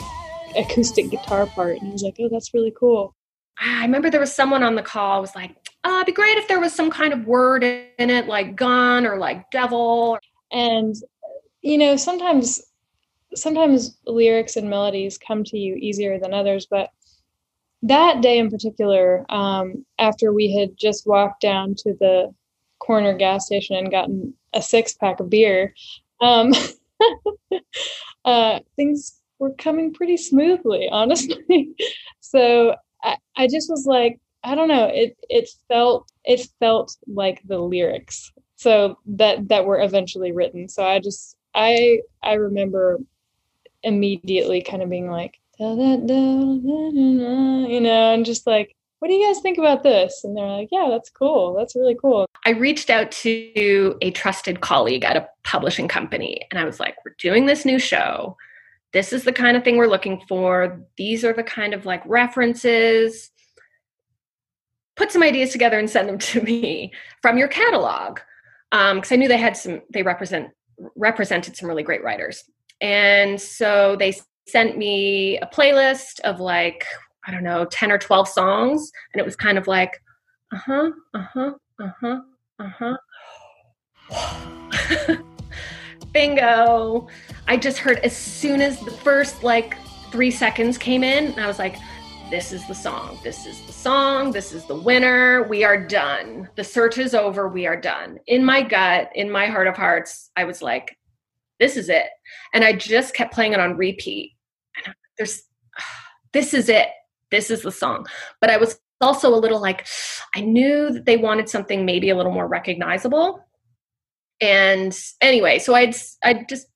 [0.56, 1.80] acoustic guitar part.
[1.80, 3.16] And I was like, oh, that's really cool.
[3.60, 6.48] I remember there was someone on the call was like, oh, it'd be great if
[6.48, 10.20] there was some kind of word in it, like gun or like devil.
[10.52, 10.96] And,
[11.62, 12.62] you know, sometimes
[13.34, 16.90] sometimes lyrics and melodies come to you easier than others, but
[17.84, 22.34] that day in particular, um, after we had just walked down to the
[22.80, 25.74] corner gas station and gotten a six pack of beer,
[26.22, 26.52] um,
[28.26, 31.76] uh, things were coming pretty smoothly, honestly.
[32.22, 37.42] so I, I just was like, I don't know, it it felt it felt like
[37.46, 38.32] the lyrics.
[38.58, 40.68] So that that were eventually written.
[40.68, 43.00] So I just I I remember
[43.84, 45.66] immediately kind of being like, you
[47.80, 50.24] know, and just like, what do you guys think about this?
[50.24, 51.54] And they're like, yeah, that's cool.
[51.54, 52.26] That's really cool.
[52.46, 56.96] I reached out to a trusted colleague at a publishing company and I was like,
[57.06, 58.38] we're doing this new show.
[58.94, 60.82] This is the kind of thing we're looking for.
[60.98, 63.32] These are the kind of like references.
[64.96, 68.20] Put some ideas together and send them to me from your catalog.
[68.72, 70.50] Because um, I knew they had some, they represent
[70.96, 72.44] represented some really great writers.
[72.82, 74.14] And so they
[74.48, 76.86] sent me a playlist of like,
[77.26, 78.92] I don't know, 10 or 12 songs.
[79.14, 80.02] And it was kind of like,
[80.54, 82.22] uh huh, uh huh, uh huh,
[82.60, 82.98] uh
[84.10, 85.18] huh.
[86.16, 87.10] Bingo.
[87.46, 89.76] I just heard as soon as the first like
[90.14, 91.76] three seconds came in, I was like,
[92.32, 93.20] this is the song.
[93.22, 94.32] This is the song.
[94.32, 95.44] This is the winner.
[95.50, 96.48] We are done.
[96.56, 97.50] The search is over.
[97.50, 98.18] We are done.
[98.28, 100.98] In my gut, in my heart of hearts, I was like,
[101.60, 102.08] this is it.
[102.54, 104.38] And I just kept playing it on repeat.
[104.86, 105.44] And there's,
[106.32, 106.88] this is it.
[107.30, 108.08] This is the song.
[108.40, 109.86] But I was also a little like,
[110.34, 113.45] I knew that they wanted something maybe a little more recognizable.
[114.42, 116.68] And anyway, so I'd, I just,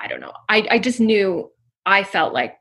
[0.00, 0.32] I don't know.
[0.48, 1.50] I, I just knew
[1.84, 2.56] I felt like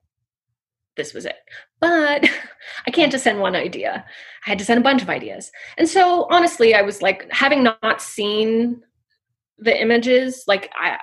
[0.97, 1.37] this was it.
[1.79, 2.29] But
[2.87, 4.05] I can't just send one idea.
[4.45, 5.51] I had to send a bunch of ideas.
[5.77, 8.81] And so honestly, I was like, having not seen
[9.57, 10.97] the images, like I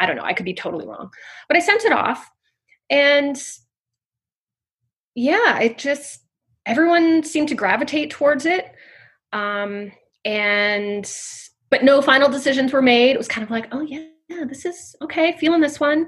[0.00, 1.10] I don't know, I could be totally wrong.
[1.46, 2.28] But I sent it off
[2.90, 3.40] and
[5.14, 6.20] yeah, it just
[6.66, 8.72] everyone seemed to gravitate towards it.
[9.32, 9.92] Um
[10.24, 11.10] and
[11.74, 13.10] but no final decisions were made.
[13.10, 16.06] It was kind of like, oh yeah, yeah, this is okay, feeling this one.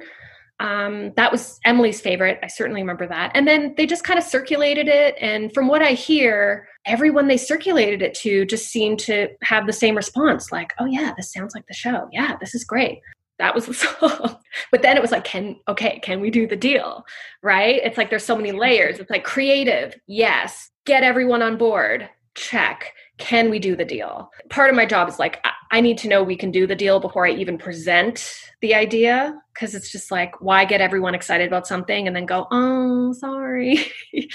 [0.61, 2.39] Um, that was Emily's favorite.
[2.41, 3.33] I certainly remember that.
[3.35, 5.17] And then they just kind of circulated it.
[5.21, 9.73] And from what I hear, everyone they circulated it to just seemed to have the
[9.73, 12.09] same response like, oh, yeah, this sounds like the show.
[12.13, 13.01] Yeah, this is great
[13.39, 14.39] that was the song.
[14.71, 17.05] But then it was like, can okay, can we do the deal?
[17.43, 17.83] Right?
[17.85, 18.99] It's like there's so many layers.
[18.99, 20.71] It's like creative, yes.
[20.87, 22.09] Get everyone on board.
[22.35, 22.95] Check.
[23.19, 24.31] Can we do the deal?
[24.49, 27.01] Part of my job is like, I need to know we can do the deal
[27.01, 29.35] before I even present the idea.
[29.59, 33.91] Cause it's just like, why get everyone excited about something and then go, oh, sorry.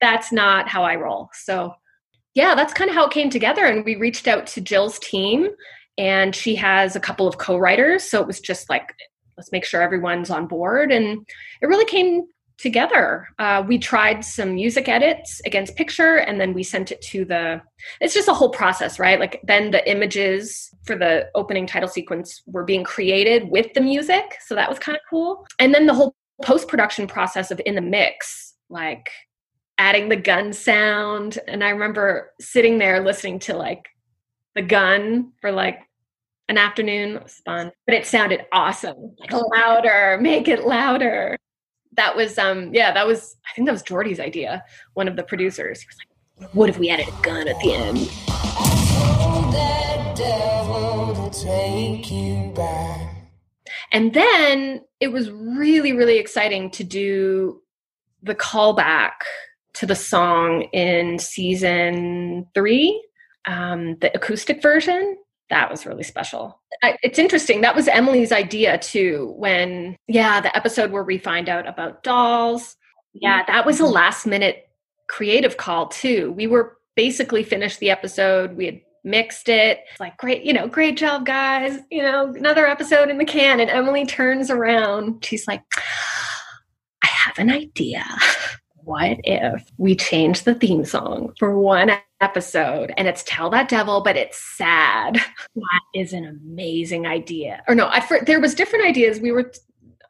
[0.00, 1.30] that's not how I roll.
[1.32, 1.72] So,
[2.34, 3.64] yeah, that's kind of how it came together.
[3.64, 5.48] And we reached out to Jill's team
[5.98, 8.94] and she has a couple of co-writers so it was just like
[9.36, 11.26] let's make sure everyone's on board and
[11.60, 12.24] it really came
[12.58, 17.24] together uh, we tried some music edits against picture and then we sent it to
[17.24, 17.60] the
[18.00, 22.42] it's just a whole process right like then the images for the opening title sequence
[22.46, 25.94] were being created with the music so that was kind of cool and then the
[25.94, 29.10] whole post-production process of in the mix like
[29.78, 31.38] adding the gun sound.
[31.46, 33.88] And I remember sitting there listening to like
[34.54, 35.80] the gun for like
[36.48, 37.16] an afternoon.
[37.16, 39.16] It was fun, but it sounded awesome.
[39.18, 41.36] Like louder, make it louder.
[41.96, 45.22] That was um yeah, that was I think that was Jordy's idea, one of the
[45.22, 45.80] producers.
[45.80, 48.10] He was like, what if we added a gun at the end?
[53.92, 57.62] And then it was really, really exciting to do
[58.22, 59.12] the callback
[59.74, 63.04] to the song in season three,
[63.46, 65.16] um, the acoustic version.
[65.50, 66.60] That was really special.
[66.82, 67.60] I, it's interesting.
[67.60, 69.34] That was Emily's idea too.
[69.36, 72.76] When, yeah, the episode where we find out about dolls.
[73.12, 73.92] Yeah, that was a mm-hmm.
[73.92, 74.68] last minute
[75.06, 76.32] creative call too.
[76.32, 78.56] We were basically finished the episode.
[78.56, 79.80] We had mixed it.
[79.90, 81.78] It's like, great, you know, great job, guys.
[81.90, 83.60] You know, another episode in the can.
[83.60, 85.24] And Emily turns around.
[85.24, 85.62] She's like,
[87.02, 88.04] I have an idea.
[88.84, 94.02] What if we change the theme song for one episode and it's Tell That Devil,
[94.02, 95.20] but it's sad?
[95.56, 97.62] That is an amazing idea.
[97.68, 97.90] Or no,
[98.26, 99.20] there was different ideas.
[99.20, 99.52] We were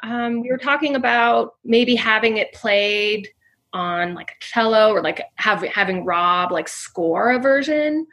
[0.03, 3.29] um, we were talking about maybe having it played
[3.75, 8.07] on like a cello or like have, having Rob like score a version.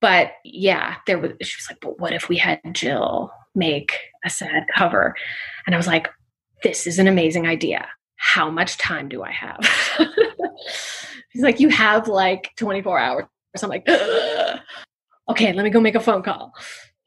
[0.00, 4.30] But yeah, there was she was like, but what if we had Jill make a
[4.30, 5.14] sad cover?
[5.66, 6.08] And I was like,
[6.62, 7.88] this is an amazing idea.
[8.24, 9.60] How much time do I have?
[11.30, 13.24] He's like, you have like 24 hours.
[13.54, 13.86] So I'm like,
[15.28, 16.52] okay, let me go make a phone call.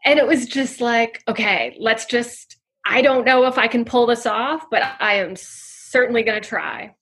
[0.05, 4.05] And it was just like, okay, let's just, I don't know if I can pull
[4.05, 6.93] this off, but I am certainly going to try.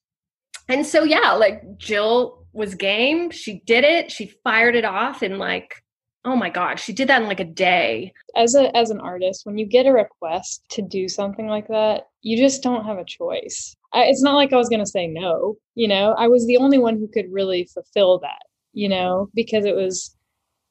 [0.70, 3.32] And so, yeah, like Jill was game.
[3.32, 4.12] She did it.
[4.12, 5.84] She fired it off in like,
[6.24, 8.14] oh my God, she did that in like a day.
[8.36, 12.08] As a as an artist, when you get a request to do something like that,
[12.22, 13.76] you just don't have a choice.
[13.94, 16.14] I, it's not like I was going to say no, you know.
[16.18, 18.44] I was the only one who could really fulfill that,
[18.74, 20.16] you know, because it was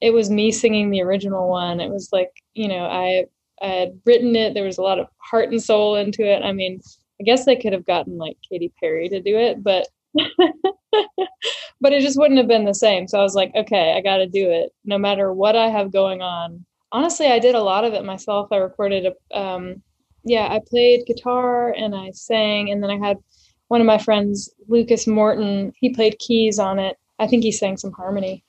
[0.01, 1.81] it was me singing the original one.
[1.81, 3.25] It was like, you know, I
[3.63, 4.55] I had written it.
[4.55, 6.43] There was a lot of heart and soul into it.
[6.43, 6.81] I mean,
[7.21, 9.89] I guess they could have gotten like Katy Perry to do it, but
[11.81, 13.07] but it just wouldn't have been the same.
[13.09, 15.93] So I was like, okay, I got to do it no matter what I have
[15.93, 16.65] going on.
[16.93, 18.49] Honestly, I did a lot of it myself.
[18.53, 19.83] I recorded a, um,
[20.25, 23.19] yeah, I played guitar and I sang, and then I had
[23.69, 26.97] one of my friends, Lucas Morton, he played keys on it.
[27.19, 28.45] I think he sang some harmony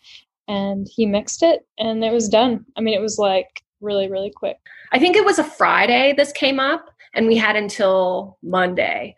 [0.47, 2.65] and he mixed it and it was done.
[2.75, 4.57] I mean, it was like really, really quick.
[4.91, 9.15] I think it was a Friday this came up, and we had until Monday.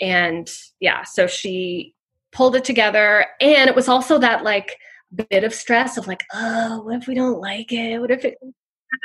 [0.00, 0.50] And
[0.80, 1.94] yeah, so she
[2.32, 3.26] pulled it together.
[3.40, 4.76] And it was also that like
[5.14, 7.98] bit of stress of like, oh, what if we don't like it?
[8.00, 8.38] What if it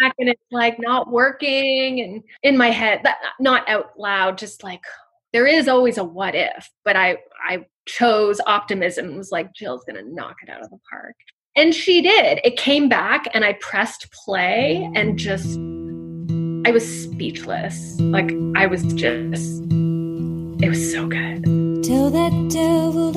[0.01, 2.01] back and it's like not working?
[2.01, 4.81] And in my head, that not out loud, just like
[5.33, 6.69] there is always a what if.
[6.83, 7.17] But I
[7.47, 9.11] I chose optimism.
[9.11, 11.15] It was like Jill's gonna knock it out of the park.
[11.57, 12.41] And she did.
[12.43, 15.57] It came back and I pressed play and just
[16.67, 17.99] I was speechless.
[17.99, 19.63] Like I was just
[20.61, 21.43] it was so good.
[21.83, 23.11] Tell that devil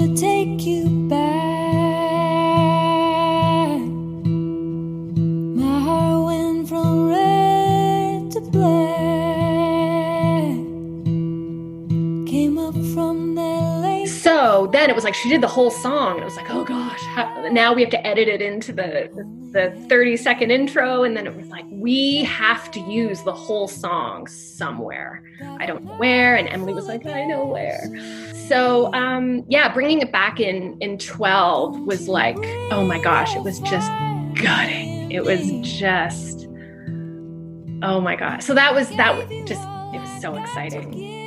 [14.78, 16.18] then it was like she did the whole song.
[16.18, 19.10] It was like, oh gosh, how, now we have to edit it into the,
[19.52, 21.02] the 30 second intro.
[21.02, 25.22] And then it was like, we have to use the whole song somewhere.
[25.58, 26.36] I don't know where.
[26.36, 27.80] And Emily was like, I know where.
[28.48, 32.38] So um, yeah, bringing it back in in 12 was like,
[32.70, 33.90] oh my gosh, it was just
[34.40, 35.10] gutting.
[35.10, 36.46] It was just,
[37.82, 39.62] oh my gosh So that was that was just
[39.94, 41.17] it was so exciting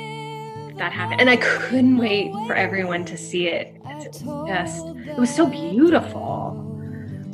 [0.78, 3.76] that happened, and I couldn't wait for everyone to see it.
[3.84, 6.58] It was just it was so beautiful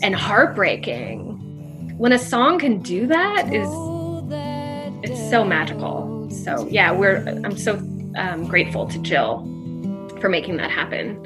[0.02, 1.96] and heartbreaking.
[1.98, 3.68] When a song can do that, is
[5.02, 6.28] it's so magical.
[6.30, 7.76] So yeah, we're I'm so
[8.16, 9.44] um, grateful to Jill
[10.20, 11.22] for making that happen.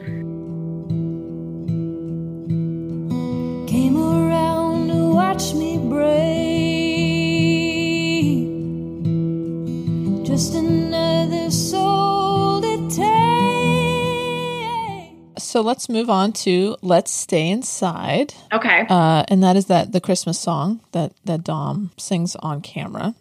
[3.66, 6.62] Came around to watch me break.
[10.26, 11.50] Just another
[15.52, 20.00] So let's move on to "Let's Stay Inside," Okay, uh, and that is that the
[20.00, 23.14] Christmas song that that Dom sings on camera.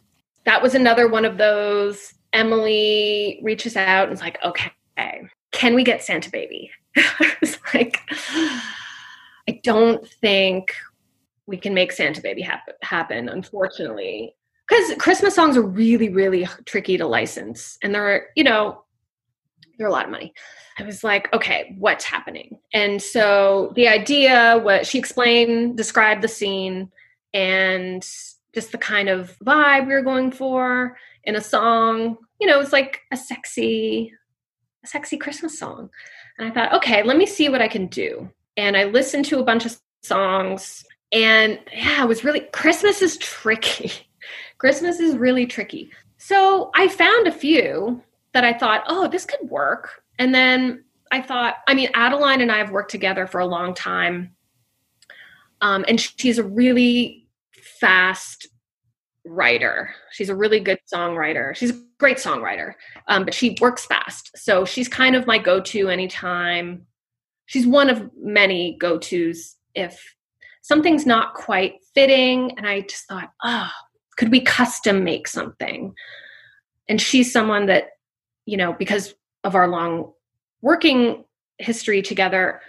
[0.45, 2.13] that was another one of those.
[2.31, 4.71] Emily reaches out and is like, "Okay,
[5.51, 7.99] can we get Santa Baby?" I was like,
[9.49, 10.73] "I don't think
[11.47, 14.33] we can make Santa Baby happen, happen unfortunately,
[14.69, 18.85] because Christmas songs are really, really tricky to license, and they're, you know,
[19.81, 20.31] they're a lot of money.
[20.77, 22.59] I was like, okay, what's happening?
[22.71, 26.91] And so the idea, what she explained, described the scene,
[27.33, 28.07] and
[28.53, 32.17] just the kind of vibe we were going for in a song.
[32.39, 34.13] You know, it's like a sexy,
[34.83, 35.89] a sexy Christmas song.
[36.37, 38.29] And I thought, okay, let me see what I can do.
[38.55, 43.17] And I listened to a bunch of songs, and yeah, it was really Christmas is
[43.17, 43.91] tricky.
[44.59, 45.89] Christmas is really tricky.
[46.17, 48.03] So I found a few
[48.33, 50.01] that I thought, oh, this could work.
[50.19, 53.73] And then I thought, I mean, Adeline and I have worked together for a long
[53.73, 54.35] time.
[55.59, 57.27] Um, and she's a really
[57.79, 58.47] fast
[59.25, 59.93] writer.
[60.11, 61.55] She's a really good songwriter.
[61.55, 62.73] She's a great songwriter,
[63.07, 64.31] um, but she works fast.
[64.35, 66.87] So she's kind of my go to anytime.
[67.45, 70.01] She's one of many go tos if
[70.61, 72.57] something's not quite fitting.
[72.57, 73.69] And I just thought, oh,
[74.17, 75.93] could we custom make something?
[76.87, 77.89] And she's someone that
[78.45, 79.13] you know, because
[79.43, 80.11] of our long
[80.61, 81.23] working
[81.57, 82.61] history together,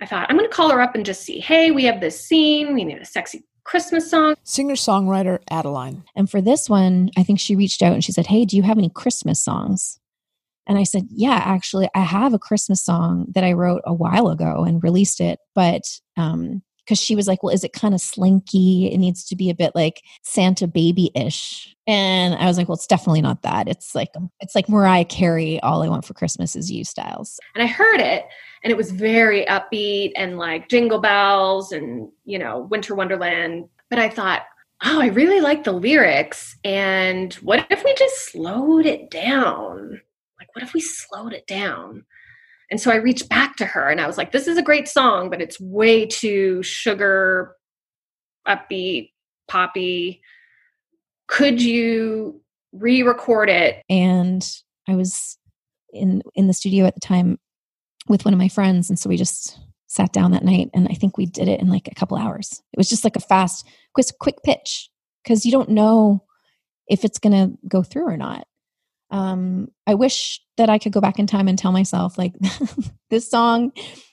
[0.00, 2.20] I thought, I'm going to call her up and just see, hey, we have this
[2.20, 2.74] scene.
[2.74, 4.34] We need a sexy Christmas song.
[4.42, 6.04] Singer songwriter Adeline.
[6.16, 8.62] And for this one, I think she reached out and she said, Hey, do you
[8.62, 10.00] have any Christmas songs?
[10.66, 14.28] And I said, Yeah, actually, I have a Christmas song that I wrote a while
[14.28, 15.82] ago and released it, but
[16.16, 18.90] um, because she was like, Well, is it kind of slinky?
[18.92, 21.74] It needs to be a bit like Santa baby ish.
[21.86, 23.68] And I was like, Well, it's definitely not that.
[23.68, 27.38] It's like um, it's like Mariah Carey, all I want for Christmas is you styles.
[27.54, 28.26] And I heard it
[28.62, 33.68] and it was very upbeat and like jingle bells and, you know, winter wonderland.
[33.90, 34.42] But I thought,
[34.84, 36.56] oh, I really like the lyrics.
[36.64, 40.00] And what if we just slowed it down?
[40.38, 42.04] Like, what if we slowed it down?
[42.72, 44.88] And so I reached back to her and I was like, this is a great
[44.88, 47.54] song, but it's way too sugar,
[48.48, 49.10] upbeat,
[49.46, 50.22] poppy.
[51.28, 52.40] Could you
[52.72, 53.82] re record it?
[53.90, 54.42] And
[54.88, 55.36] I was
[55.92, 57.38] in in the studio at the time
[58.08, 60.94] with one of my friends and so we just sat down that night and I
[60.94, 62.62] think we did it in like a couple hours.
[62.72, 64.88] It was just like a fast quick quick pitch
[65.22, 66.24] because you don't know
[66.88, 68.46] if it's going to go through or not
[69.12, 72.32] um, I wish that I could go back in time and tell myself, like,
[73.10, 73.72] this song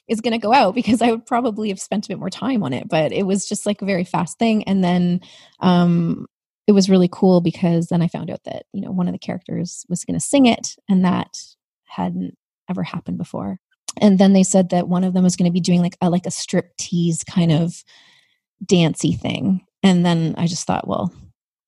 [0.09, 2.63] is going to go out because I would probably have spent a bit more time
[2.63, 2.87] on it.
[2.89, 4.63] But it was just like a very fast thing.
[4.65, 5.21] And then
[5.61, 6.27] um,
[6.67, 9.19] it was really cool because then I found out that, you know, one of the
[9.19, 11.37] characters was going to sing it and that
[11.85, 12.37] hadn't
[12.69, 13.59] ever happened before.
[13.97, 16.09] And then they said that one of them was going to be doing like a,
[16.09, 17.83] like a strip tease kind of
[18.65, 19.65] dancey thing.
[19.81, 21.13] And then I just thought, well,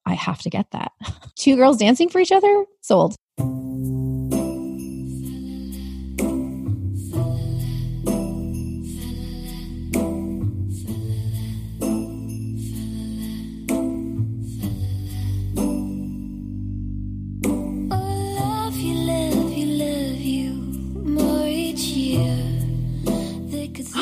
[0.06, 0.92] I have to get that.
[1.36, 2.66] Two girls dancing for each other?
[2.82, 3.16] Sold.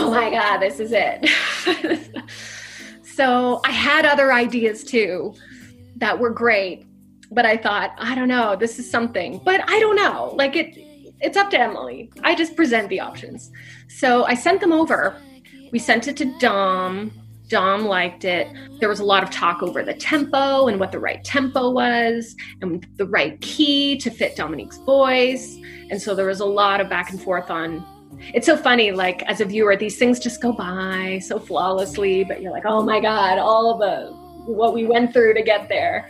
[0.09, 1.29] Oh my God, this is it.
[3.03, 5.35] so I had other ideas too
[5.97, 6.87] that were great,
[7.31, 9.39] but I thought, I don't know, this is something.
[9.45, 10.33] But I don't know.
[10.35, 10.77] Like it
[11.21, 12.09] it's up to Emily.
[12.23, 13.51] I just present the options.
[13.87, 15.21] So I sent them over.
[15.71, 17.11] We sent it to Dom.
[17.47, 18.47] Dom liked it.
[18.79, 22.35] There was a lot of talk over the tempo and what the right tempo was
[22.61, 25.55] and the right key to fit Dominique's voice.
[25.91, 27.85] And so there was a lot of back and forth on
[28.33, 32.41] it's so funny like as a viewer these things just go by so flawlessly but
[32.41, 34.13] you're like oh my god all the
[34.45, 36.09] what we went through to get there.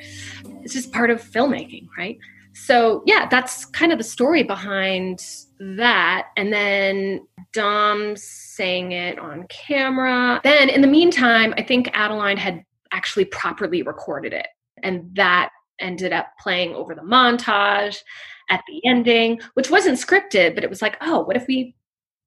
[0.62, 2.18] It's just part of filmmaking right?
[2.54, 5.26] So yeah that's kind of the story behind
[5.60, 10.42] that and then dom saying it on camera.
[10.44, 14.48] Then in the meantime i think adeline had actually properly recorded it
[14.84, 18.00] and that ended up playing over the montage
[18.50, 21.76] at the ending which wasn't scripted but it was like oh what if we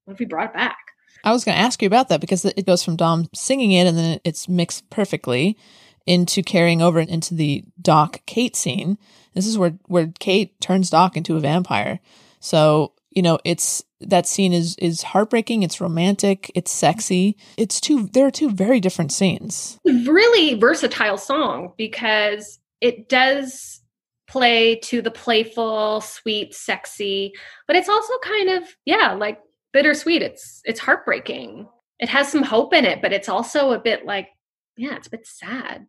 [0.05, 0.77] what if we brought it back?
[1.23, 3.87] I was going to ask you about that because it goes from Dom singing it
[3.87, 5.57] and then it's mixed perfectly
[6.05, 8.97] into carrying over into the Doc Kate scene.
[9.33, 11.99] This is where where Kate turns Doc into a vampire.
[12.39, 15.63] So you know it's that scene is is heartbreaking.
[15.63, 16.51] It's romantic.
[16.55, 17.37] It's sexy.
[17.57, 18.07] It's two.
[18.07, 19.79] There are two very different scenes.
[19.85, 23.81] Really versatile song because it does
[24.27, 27.33] play to the playful, sweet, sexy,
[27.67, 29.39] but it's also kind of yeah like
[29.73, 30.21] bittersweet.
[30.21, 31.67] It's it's heartbreaking.
[31.99, 34.29] It has some hope in it, but it's also a bit like,
[34.77, 35.85] yeah, it's a bit sad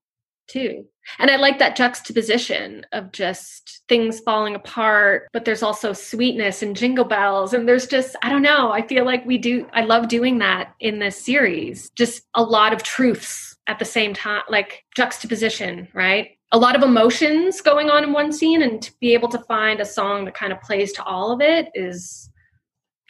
[0.46, 0.84] too.
[1.18, 6.76] And I like that juxtaposition of just things falling apart, but there's also sweetness and
[6.76, 7.54] jingle bells.
[7.54, 10.74] And there's just, I don't know, I feel like we do, I love doing that
[10.80, 11.90] in this series.
[11.96, 16.32] Just a lot of truths at the same time, like juxtaposition, right?
[16.52, 19.80] A lot of emotions going on in one scene, and to be able to find
[19.80, 22.30] a song that kind of plays to all of it is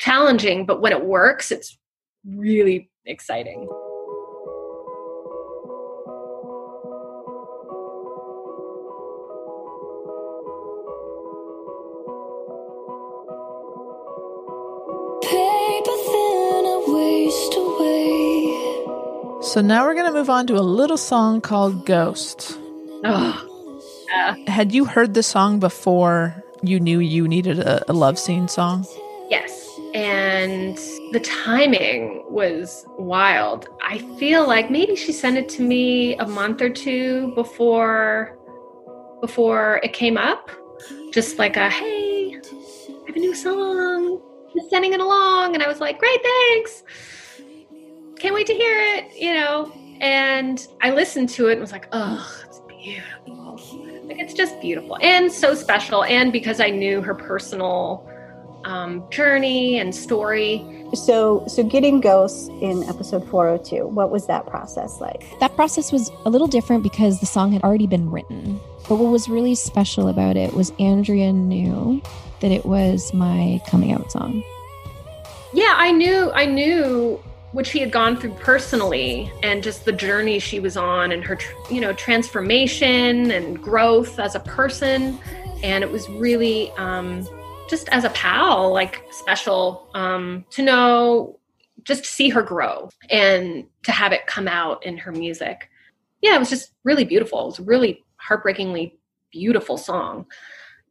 [0.05, 1.79] challenging, but when it works, it's
[2.27, 3.67] really exciting.
[15.23, 19.43] Paper thin, I waste away.
[19.43, 22.59] So now we're going to move on to a little song called Ghost.
[23.05, 23.81] Oh,
[24.49, 28.87] Had you heard the song before you knew you needed a, a love scene song?
[29.95, 30.77] And
[31.13, 33.69] the timing was wild.
[33.81, 38.37] I feel like maybe she sent it to me a month or two before
[39.21, 40.51] before it came up.
[41.13, 44.21] Just like a hey, I have a new song.
[44.53, 45.55] Just sending it along.
[45.55, 46.83] And I was like, great, thanks.
[48.19, 49.73] Can't wait to hear it, you know.
[50.01, 53.61] And I listened to it and was like, oh, it's beautiful.
[54.07, 56.03] Like it's just beautiful and so special.
[56.03, 58.11] And because I knew her personal
[58.65, 60.65] um, journey and story.
[60.95, 65.25] So, so getting ghosts in episode 402, what was that process like?
[65.41, 68.61] That process was a little different because the song had already been written.
[68.89, 72.03] But what was really special about it was Andrea knew
[72.41, 74.43] that it was my coming out song.
[75.53, 80.41] Yeah, I knew I knew what she had gone through personally and just the journey
[80.41, 81.39] she was on and her
[81.71, 85.17] you know transformation and growth as a person
[85.63, 87.25] and it was really um
[87.69, 91.39] just as a pal like special um to know
[91.83, 95.69] just to see her grow and to have it come out in her music.
[96.21, 97.43] Yeah it was just really beautiful.
[97.43, 98.99] It was really heartbreakingly
[99.31, 100.27] beautiful song.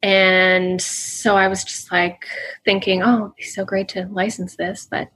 [0.01, 2.25] And so i was just like
[2.65, 5.07] thinking oh it'd be so great to license this but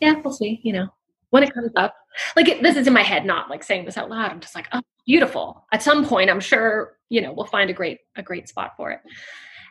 [0.00, 0.88] yeah we'll see you know
[1.30, 1.96] when it comes up.
[2.36, 4.30] Like it, this is in my head not like saying this out loud.
[4.30, 5.64] I'm just like oh beautiful.
[5.72, 8.90] At some point i'm sure you know we'll find a great a great spot for
[8.90, 9.00] it.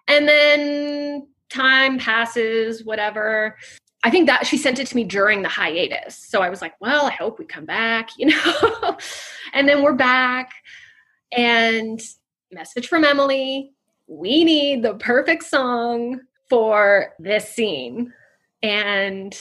[0.07, 3.57] And then time passes whatever
[4.03, 6.73] i think that she sent it to me during the hiatus so i was like
[6.81, 8.97] well i hope we come back you know
[9.53, 10.51] and then we're back
[11.31, 12.01] and
[12.51, 13.71] message from emily
[14.07, 18.13] we need the perfect song for this scene
[18.61, 19.37] and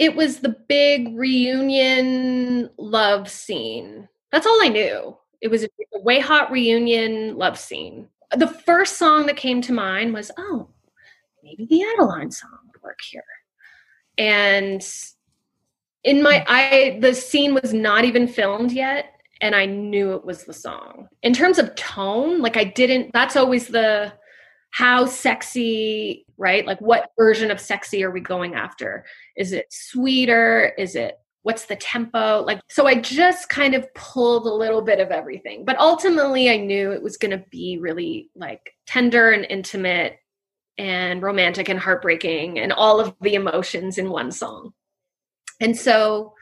[0.00, 4.08] it was the big reunion love scene.
[4.32, 5.16] That's all I knew.
[5.42, 5.68] It was a
[6.02, 8.08] WayHaught reunion love scene.
[8.34, 10.68] The first song that came to mind was, oh,
[11.42, 13.24] maybe the Adeline song would work here.
[14.18, 14.86] And
[16.04, 19.06] in my I the scene was not even filmed yet
[19.40, 21.08] and I knew it was the song.
[21.22, 24.12] In terms of tone, like I didn't that's always the
[24.72, 26.64] how sexy, right?
[26.64, 29.04] Like what version of sexy are we going after?
[29.36, 30.72] Is it sweeter?
[30.78, 32.42] Is it what's the tempo?
[32.42, 35.64] Like so I just kind of pulled a little bit of everything.
[35.64, 40.18] But ultimately I knew it was going to be really like tender and intimate
[40.80, 44.72] and romantic and heartbreaking and all of the emotions in one song.
[45.60, 46.32] And so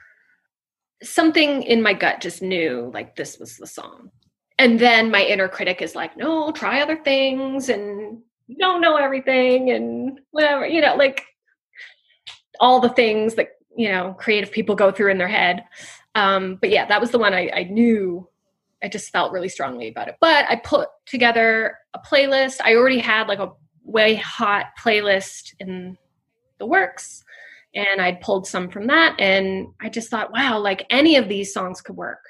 [1.02, 4.12] something in my gut just knew like this was the song.
[4.56, 8.96] And then my inner critic is like no try other things and you don't know
[8.96, 11.24] everything and whatever you know like
[12.60, 15.64] all the things that you know creative people go through in their head.
[16.14, 18.28] Um, but yeah that was the one I, I knew
[18.84, 20.14] i just felt really strongly about it.
[20.20, 22.60] But i put together a playlist.
[22.62, 23.50] I already had like a
[23.88, 25.96] WayHaught playlist in
[26.58, 27.24] the works
[27.74, 31.52] and i'd pulled some from that and i just thought wow like any of these
[31.52, 32.20] songs could work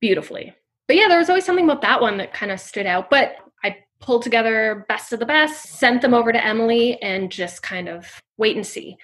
[0.00, 0.54] beautifully
[0.92, 3.08] but yeah, there was always something about that one that kind of stood out.
[3.08, 7.62] But I pulled together best of the best, sent them over to Emily, and just
[7.62, 8.96] kind of wait and see.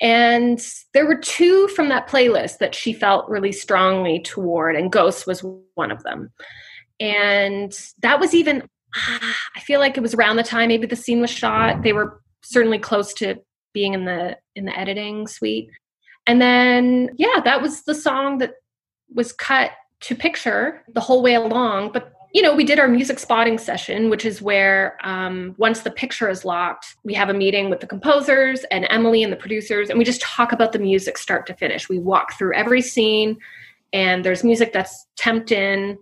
[0.00, 0.58] And
[0.94, 5.44] there were two from that playlist that she felt really strongly toward, and Ghost was
[5.74, 6.32] one of them.
[6.98, 8.66] And that was even,
[9.56, 11.82] I feel like it was around the time maybe the scene was shot.
[11.82, 13.36] They were certainly close to
[13.74, 15.70] being in the in the editing suite.
[16.26, 18.54] And then yeah, that was the song that
[19.14, 21.92] was cut to picture the whole way along.
[21.92, 25.90] But you know, we did our music spotting session, which is where um, once the
[25.90, 29.88] picture is locked, we have a meeting with the composers and Emily and the producers,
[29.88, 31.88] and we just talk about the music start to finish.
[31.88, 33.38] We walk through every scene,
[33.94, 35.98] and there's music that's temped in.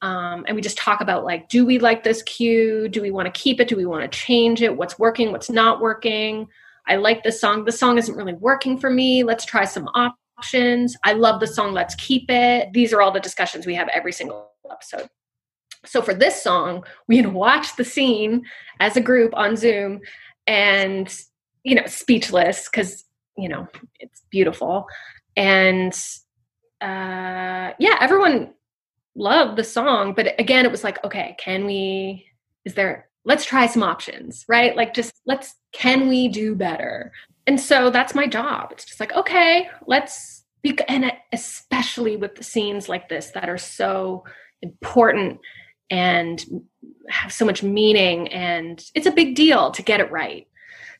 [0.00, 2.88] Um, and we just talk about like, do we like this cue?
[2.88, 3.68] Do we want to keep it?
[3.68, 4.76] Do we want to change it?
[4.76, 5.32] What's working?
[5.32, 6.46] What's not working?
[6.86, 7.64] I like this song.
[7.64, 9.24] The song isn't really working for me.
[9.24, 10.96] Let's try some options.
[11.04, 11.72] I love the song.
[11.72, 12.72] Let's keep it.
[12.72, 15.08] These are all the discussions we have every single episode.
[15.84, 18.44] So for this song, we had watched the scene
[18.80, 20.00] as a group on Zoom
[20.46, 21.14] and,
[21.62, 23.04] you know, speechless because,
[23.36, 23.66] you know,
[24.00, 24.86] it's beautiful.
[25.36, 25.92] And
[26.80, 28.54] uh, yeah, everyone
[29.18, 30.14] loved the song.
[30.14, 32.26] But again, it was like, okay, can we,
[32.64, 34.74] is there, let's try some options, right?
[34.74, 37.12] Like just let's, can we do better?
[37.48, 38.72] and so that's my job.
[38.72, 43.56] It's just like, okay, let's be, and especially with the scenes like this that are
[43.56, 44.24] so
[44.60, 45.40] important
[45.88, 46.44] and
[47.08, 50.46] have so much meaning and it's a big deal to get it right.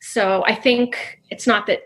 [0.01, 1.81] So I think it's not that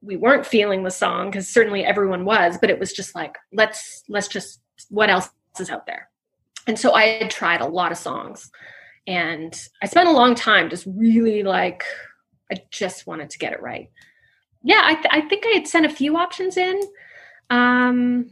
[0.00, 4.02] we weren't feeling the song because certainly everyone was, but it was just like, let's,
[4.08, 5.28] let's just, what else
[5.60, 6.08] is out there?
[6.66, 8.50] And so I had tried a lot of songs
[9.06, 11.84] and I spent a long time just really like,
[12.50, 13.90] I just wanted to get it right.
[14.62, 16.80] Yeah, I, th- I think I had sent a few options in.
[17.50, 18.30] Um,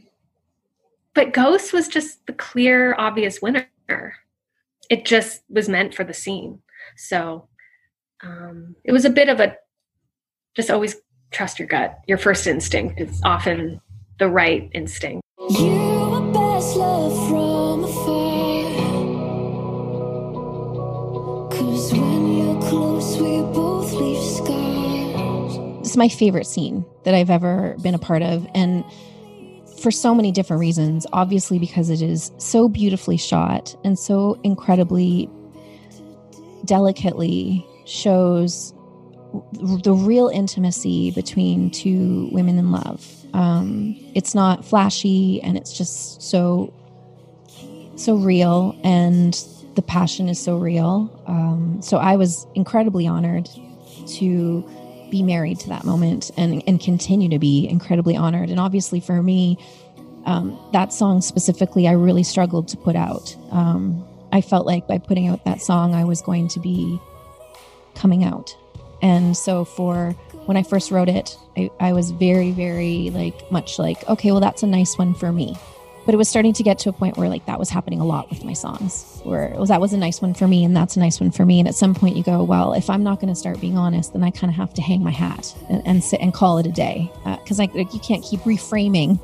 [1.13, 3.67] but Ghost was just the clear, obvious winner.
[4.89, 6.59] It just was meant for the scene.
[6.97, 7.47] So
[8.23, 9.55] um, it was a bit of a
[10.55, 10.95] just always
[11.31, 11.99] trust your gut.
[12.07, 13.81] Your first instinct is often
[14.19, 15.23] the right instinct.
[25.93, 28.47] Is my favorite scene that I've ever been a part of.
[28.55, 28.83] And
[29.79, 31.05] for so many different reasons.
[31.13, 35.29] Obviously, because it is so beautifully shot and so incredibly
[36.65, 38.73] delicately shows
[39.83, 43.07] the real intimacy between two women in love.
[43.35, 46.73] Um, it's not flashy and it's just so
[47.97, 49.35] so real and
[49.75, 51.23] the passion is so real.
[51.27, 53.47] Um, so I was incredibly honored
[54.07, 54.67] to
[55.13, 58.49] be married to that moment and and continue to be incredibly honored.
[58.49, 59.59] And obviously for me,
[60.25, 63.35] um, that song specifically, I really struggled to put out.
[63.51, 66.99] Um, I felt like by putting out that song, I was going to be
[67.93, 68.57] coming out.
[69.03, 70.11] And so for
[70.47, 74.41] when I first wrote it, I, I was very, very like much like, okay, well,
[74.41, 75.55] that's a nice one for me
[76.05, 78.05] but it was starting to get to a point where like that was happening a
[78.05, 80.95] lot with my songs where was that was a nice one for me and that's
[80.95, 81.59] a nice one for me.
[81.59, 84.13] And at some point you go well if i'm not going to start being honest
[84.13, 86.65] then i kind of have to hang my hat and, and sit and call it
[86.65, 87.11] a day.
[87.23, 89.19] Because uh, like you can't keep reframing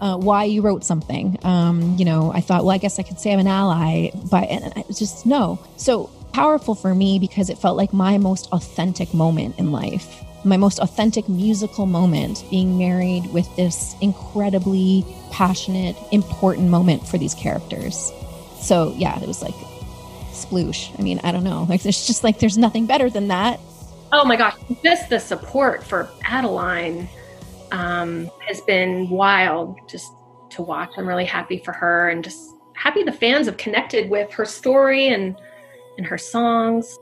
[0.00, 1.38] uh, why you wrote something.
[1.42, 4.48] Um, you know i thought well i guess i could say i'm an ally but
[4.48, 5.58] and i just no.
[5.76, 10.56] So powerful for me because it felt like my most authentic moment in life my
[10.56, 18.12] most authentic musical moment being married with this incredibly passionate, important moment for these characters.
[18.58, 19.54] So, yeah, it was like
[20.32, 20.98] sploosh.
[20.98, 21.66] I mean, I don't know.
[21.68, 23.60] Like, there's just like, there's nothing better than that.
[24.12, 24.56] Oh my gosh.
[24.82, 27.08] Just the support for Adeline
[27.70, 30.12] um, has been wild just
[30.50, 30.90] to watch.
[30.96, 35.08] I'm really happy for her and just happy the fans have connected with her story
[35.08, 35.36] and,
[35.96, 36.98] and her songs.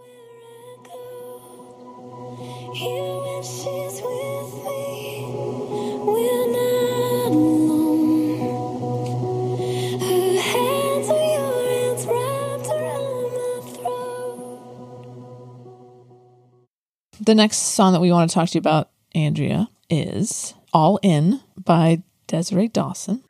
[17.29, 21.43] The next song that we want to talk to you about, Andrea, is All In
[21.63, 23.23] by Desiree Dawson.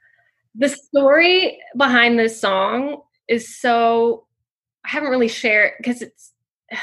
[0.55, 4.28] The story behind this song is so,
[4.89, 6.32] I haven't really shared because it's,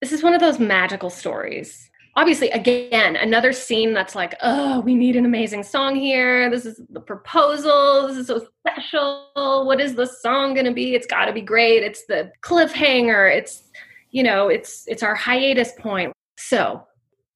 [0.00, 1.88] this is one of those magical stories.
[2.14, 6.50] Obviously, again, another scene that's like, oh, we need an amazing song here.
[6.50, 8.06] This is the proposal.
[8.06, 9.30] This is so special.
[9.34, 10.94] What is the song going to be?
[10.94, 11.82] It's got to be great.
[11.82, 13.34] It's the cliffhanger.
[13.34, 13.62] It's
[14.10, 16.12] you know, it's it's our hiatus point.
[16.36, 16.86] So,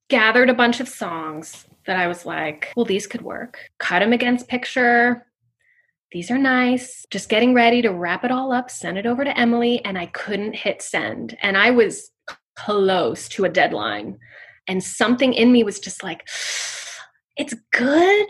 [0.09, 3.59] gathered a bunch of songs that I was like, well, these could work.
[3.79, 5.27] Cut them against picture.
[6.17, 7.05] These are nice.
[7.11, 10.07] Just getting ready to wrap it all up, send it over to Emily, and I
[10.07, 11.37] couldn't hit send.
[11.43, 12.11] And I was
[12.55, 14.19] close to a deadline.
[14.67, 16.27] And something in me was just like,
[17.37, 18.29] it's good,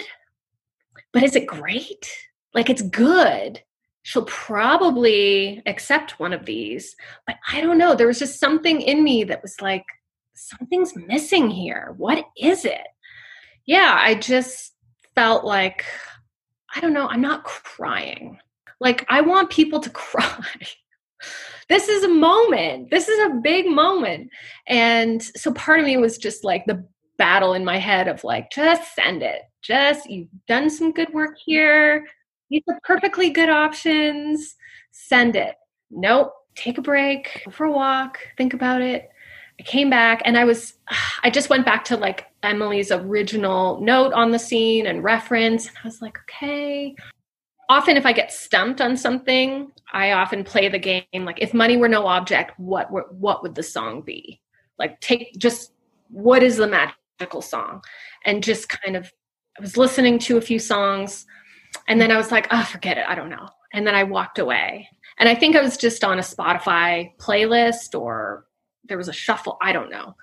[1.13, 2.11] but is it great?
[2.55, 3.63] Like, it's good
[4.03, 6.97] she'll probably accept one of these.
[7.25, 7.95] But I don't know.
[7.95, 9.85] There was just something in me that was like,
[10.35, 11.95] something's missing here.
[11.99, 12.89] What is it?
[13.65, 14.73] Yeah, I just
[15.15, 15.85] felt like,
[16.77, 18.39] I don't know, I'm not crying.
[18.81, 20.45] Like, I want people to cry.
[21.69, 22.91] this is a moment.
[22.91, 24.31] This is a big moment.
[24.69, 26.87] And so part of me was just like the
[27.19, 29.43] battle in my head of like, just send it.
[29.63, 32.07] Just, you've done some good work here
[32.51, 34.55] these are perfectly good options.
[34.93, 35.57] Send it.
[35.91, 36.33] Nope.
[36.55, 39.11] Take a break, go for a walk, think about it.
[39.61, 40.75] I came back and I was,
[41.23, 45.69] I just went back to like Emily's original note on the scene and reference.
[45.69, 46.95] And I was like, okay.
[47.69, 51.77] Often, if I get stumped on something, I often play the game like, if money
[51.77, 54.41] were no object, what what would the song be?
[54.79, 55.73] Like, take just
[56.11, 57.83] what is the magical song?
[58.25, 59.13] And just kind of,
[59.59, 61.27] I was listening to a few songs
[61.89, 63.05] and then I was like, oh, forget it.
[63.09, 63.49] I don't know.
[63.73, 64.89] And then I walked away.
[65.19, 68.47] And I think I was just on a Spotify playlist or
[68.85, 69.59] there was a shuffle.
[69.63, 70.15] I don't know.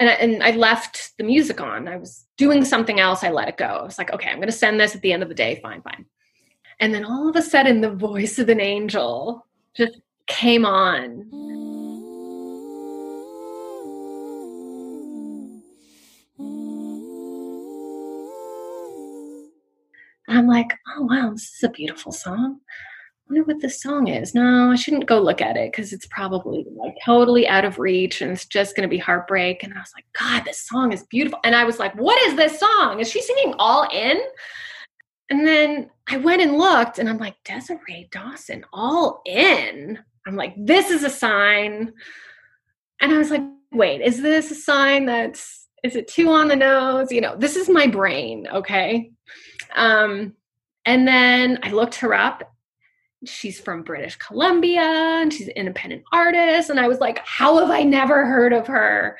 [0.00, 1.88] And I, and I left the music on.
[1.88, 3.24] I was doing something else.
[3.24, 3.66] I let it go.
[3.66, 5.58] I was like, okay, I'm going to send this at the end of the day.
[5.62, 6.06] Fine, fine.
[6.80, 9.44] And then all of a sudden, the voice of an angel
[9.74, 11.28] just came on.
[20.28, 22.60] And I'm like, oh, wow, this is a beautiful song.
[23.28, 24.34] I wonder what this song is.
[24.34, 28.22] No, I shouldn't go look at it because it's probably like totally out of reach
[28.22, 29.62] and it's just going to be heartbreak.
[29.62, 31.38] And I was like, God, this song is beautiful.
[31.44, 33.00] And I was like, what is this song?
[33.00, 34.18] Is she singing all in?
[35.28, 39.98] And then I went and looked and I'm like, Desiree Dawson, all in.
[40.26, 41.92] I'm like, this is a sign.
[43.02, 46.56] And I was like, wait, is this a sign that's, is it too on the
[46.56, 47.12] nose?
[47.12, 48.48] You know, this is my brain.
[48.50, 49.10] Okay.
[49.76, 50.34] Um,
[50.86, 52.54] and then I looked her up.
[53.24, 56.70] She's from British Columbia and she's an independent artist.
[56.70, 59.18] And I was like, how have I never heard of her?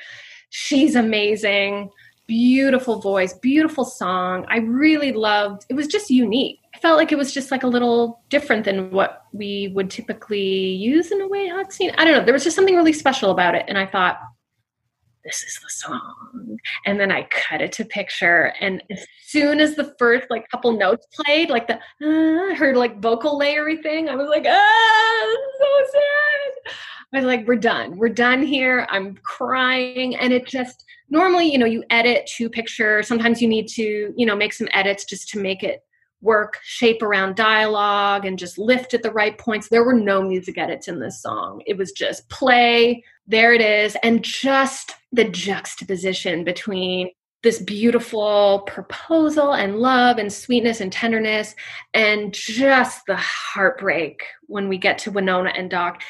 [0.50, 1.90] She's amazing.
[2.26, 4.44] Beautiful voice, beautiful song.
[4.48, 6.60] I really loved it was just unique.
[6.74, 10.38] I felt like it was just like a little different than what we would typically
[10.38, 11.92] use in a WayHaught scene.
[11.98, 12.24] I don't know.
[12.24, 13.64] There was just something really special about it.
[13.66, 14.20] And I thought,
[15.28, 16.58] this is the song.
[16.86, 18.54] And then I cut it to picture.
[18.60, 22.76] And as soon as the first like couple notes played, like the uh, I heard
[22.76, 26.74] like vocal layery thing, I was like, ah, so sad.
[27.12, 27.98] I was like, we're done.
[27.98, 28.86] We're done here.
[28.90, 30.16] I'm crying.
[30.16, 33.02] And it just normally, you know, you edit to picture.
[33.02, 35.82] Sometimes you need to, you know, make some edits just to make it
[36.20, 39.68] work shape around dialogue and just lift at the right points.
[39.68, 41.62] There were no music edits in this song.
[41.66, 47.10] It was just play, there it is, and just the juxtaposition between
[47.44, 51.54] this beautiful proposal and love and sweetness and tenderness
[51.94, 56.02] and just the heartbreak when we get to Wynonna and Doc.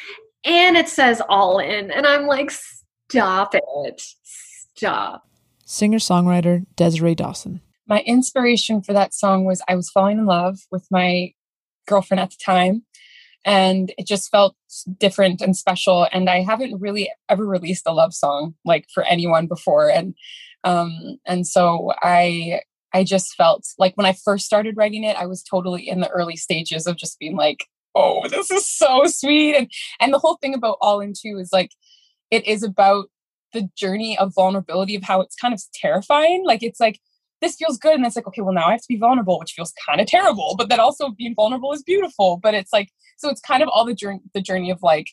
[0.44, 1.90] And it says all in.
[1.90, 4.02] And I'm like, stop it.
[4.22, 5.28] Stop.
[5.66, 10.58] Singer songwriter Desiree Dawson my inspiration for that song was I was falling in love
[10.70, 11.32] with my
[11.86, 12.84] girlfriend at the time
[13.48, 14.54] and it just felt
[14.98, 19.46] different and special and I haven't really ever released a love song like for anyone
[19.46, 20.14] before and
[20.64, 22.60] um and so I
[22.92, 26.10] I just felt like when I first started writing it I was totally in the
[26.10, 30.36] early stages of just being like oh this is so sweet and and the whole
[30.36, 31.70] thing about all in two is like
[32.30, 33.06] it is about
[33.54, 37.00] the journey of vulnerability of how it's kind of terrifying like it's like
[37.40, 37.94] this feels good.
[37.94, 40.06] And it's like okay well now i have to be vulnerable which feels kind of
[40.06, 42.38] terrible but then also being vulnerable is beautiful.
[42.42, 45.06] But it's like so it's kind of all the journey the journey of like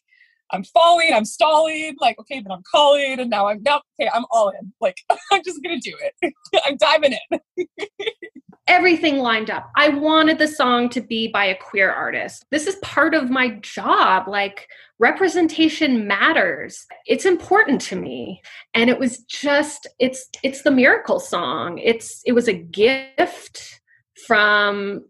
[0.52, 4.26] i'm falling i'm stalling like okay then i'm calling and now i'm now okay i'm
[4.32, 4.74] all in.
[4.82, 4.98] Like
[5.32, 6.34] i'm just gonna do it.
[6.66, 7.68] I'm diving in
[8.68, 9.72] everything lined up.
[9.76, 12.46] I wanted the song to be by a queer artist.
[12.52, 14.28] This is part of my job.
[14.28, 14.68] Like,
[15.00, 16.86] representation matters.
[17.06, 18.42] It's important to me.
[18.74, 21.78] And it was just it's it's the miracle song.
[21.78, 23.82] It's it was a gift
[24.26, 25.06] from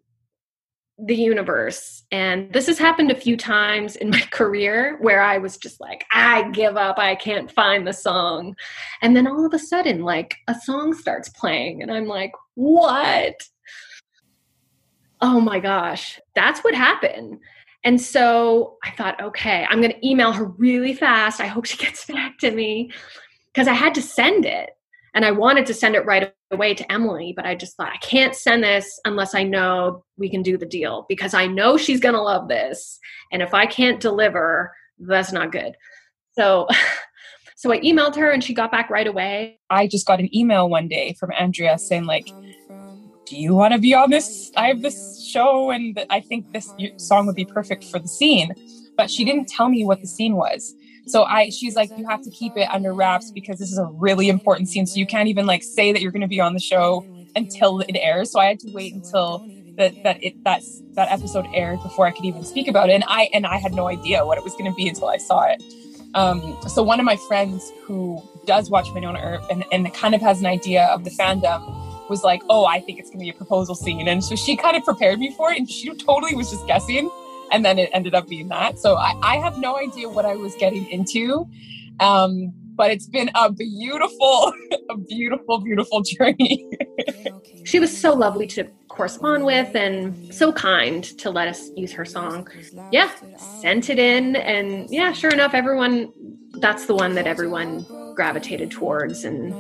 [0.98, 2.04] the universe.
[2.12, 6.06] And this has happened a few times in my career where I was just like,
[6.14, 6.98] I give up.
[6.98, 8.56] I can't find the song.
[9.02, 13.36] And then all of a sudden, like a song starts playing, and I'm like, what?
[15.22, 17.40] Oh my gosh, that's what happened.
[17.84, 21.40] And so I thought, okay, I'm going to email her really fast.
[21.40, 22.92] I hope she gets back to me
[23.54, 24.72] because I had to send it.
[25.14, 27.98] And I wanted to send it right away to Emily, but I just thought, I
[27.98, 32.00] can't send this unless I know we can do the deal because I know she's
[32.00, 32.98] going to love this.
[33.32, 35.76] And if I can't deliver, that's not good.
[36.32, 36.68] So,
[37.56, 39.60] so I emailed her and she got back right away.
[39.70, 42.28] I just got an email one day from Andrea saying, like,
[43.26, 44.52] do you want to be on this?
[44.56, 48.54] I have this show and I think this song would be perfect for the scene.
[48.98, 50.74] But she didn't tell me what the scene was.
[51.08, 53.86] So I, she's like, you have to keep it under wraps because this is a
[53.86, 54.86] really important scene.
[54.86, 57.82] So you can't even like say that you're going to be on the show until
[57.82, 58.32] it airs.
[58.32, 59.46] So I had to wait until
[59.78, 60.62] that that it that
[60.94, 62.94] that episode aired before I could even speak about it.
[62.94, 65.18] And I and I had no idea what it was going to be until I
[65.18, 65.62] saw it.
[66.16, 70.22] Um, so one of my friends who does watch Wynonna Earp and, and kind of
[70.22, 73.30] has an idea of the fandom was like, oh, I think it's going to be
[73.30, 74.08] a proposal scene.
[74.08, 77.10] And so she kind of prepared me for it and she totally was just guessing
[77.52, 78.80] and then it ended up being that.
[78.80, 81.48] So I, I have no idea what I was getting into.
[82.00, 84.54] Um, but it's been a beautiful,
[84.90, 86.68] a beautiful, beautiful journey.
[87.66, 92.06] she was so lovely to correspond with and so kind to let us use her
[92.06, 92.48] song.
[92.92, 94.36] Yeah, sent it in.
[94.36, 96.12] And yeah, sure enough, everyone,
[96.60, 97.86] that's the one that everyone
[98.16, 99.24] gravitated towards.
[99.24, 99.54] And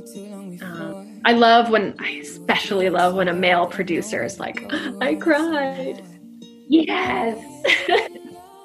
[0.62, 0.94] uh,
[1.26, 4.66] I love when, I especially love when a male producer is like,
[5.02, 6.02] I cried.
[6.68, 7.38] Yes.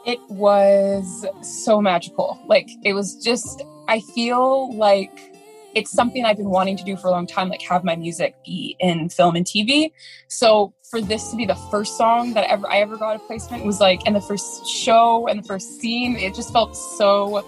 [0.07, 2.39] it was so magical.
[2.47, 5.31] Like, it was just, I feel like
[5.75, 8.35] it's something I've been wanting to do for a long time, like have my music
[8.45, 9.93] be in film and TV.
[10.29, 13.65] So for this to be the first song that ever I ever got a placement
[13.65, 17.45] was like, and the first show and the first scene, it just felt so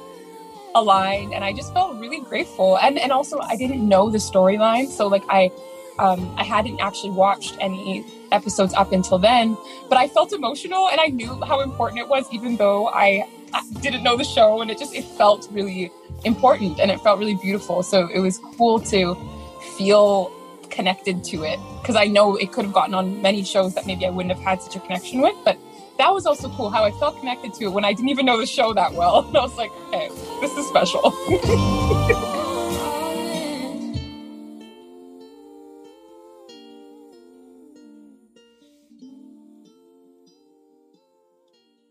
[0.75, 2.79] aligned, and I just felt really grateful.
[2.79, 5.51] And and also I didn't know the storyline, so like I
[5.99, 9.57] um, I hadn't actually watched any episodes up until then,
[9.89, 13.29] but I felt emotional and I knew how important it was, even though I
[13.81, 15.91] didn't know the show, and it just it felt really
[16.25, 17.83] important and it felt really beautiful.
[17.83, 19.17] So it was cool to
[19.77, 20.33] feel
[20.71, 24.07] connected to it because I know it could have gotten on many shows that maybe
[24.07, 25.59] I wouldn't have had such a connection with, but
[25.99, 28.39] that was also cool how I felt connected to it when I didn't even know
[28.39, 29.21] the show that well.
[29.29, 30.09] And I was like, hey,
[30.41, 31.13] this is special.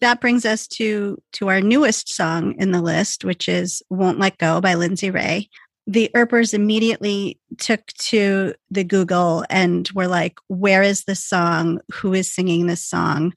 [0.01, 4.37] that brings us to to our newest song in the list, which is "Won't Let
[4.37, 5.49] Go" by Lindsay Ray.
[5.87, 11.79] The Earpers immediately took to the Google and were like, "Where is this song?
[11.93, 13.33] Who is singing this song?"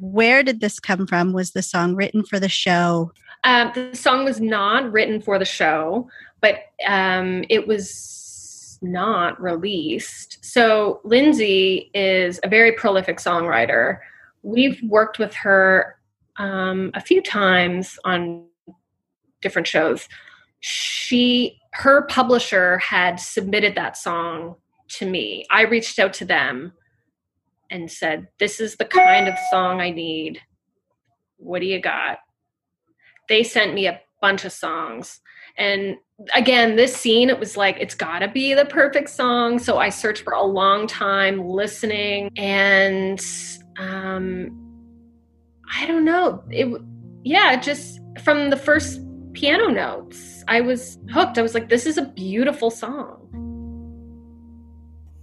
[0.00, 1.32] Where did this come from?
[1.32, 3.10] Was the song written for the show?
[3.42, 6.08] Um, the song was not written for the show,
[6.40, 10.38] but um, it was not released.
[10.44, 13.98] So Lindsay is a very prolific songwriter
[14.42, 15.96] we've worked with her
[16.36, 18.44] um, a few times on
[19.40, 20.08] different shows.
[20.60, 24.56] She, her publisher had submitted that song
[24.88, 25.46] to me.
[25.50, 26.72] I reached out to them
[27.70, 30.40] and said, This is the kind of song I need.
[31.36, 32.18] What do you got?
[33.28, 35.20] They sent me a bunch of songs.
[35.56, 35.96] And
[36.34, 39.58] again, this scene, it was like, it's got to be the perfect song.
[39.58, 43.20] So I searched for a long time listening and
[43.78, 44.50] um
[45.74, 46.80] i don't know it
[47.24, 49.00] yeah just from the first
[49.32, 53.28] piano notes i was hooked i was like this is a beautiful song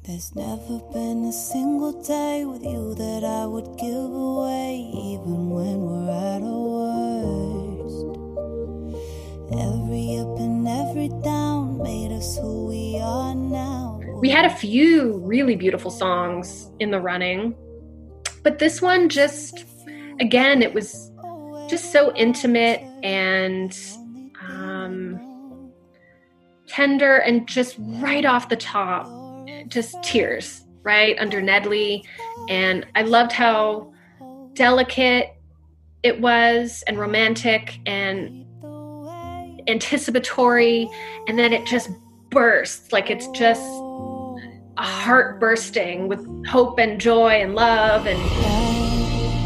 [0.07, 5.81] there's never been a single day with you that I would give away, even when
[5.81, 6.61] we're at our
[7.81, 8.05] worst.
[9.51, 13.99] Every up and every down made us who we are now.
[14.21, 17.55] We had a few really beautiful songs in the running
[18.45, 19.65] but this one just,
[20.19, 21.11] again, it was
[21.67, 23.75] just so intimate and
[24.47, 25.71] um,
[26.67, 29.07] tender and just right off the top,
[29.67, 32.03] just tears right under Nedley.
[32.47, 33.91] And I loved how
[34.53, 35.33] delicate
[36.03, 38.45] it was and romantic and
[39.67, 40.87] anticipatory.
[41.27, 41.89] And then it just
[42.29, 43.63] bursts like it's just
[44.83, 48.19] heart bursting with hope and joy and love and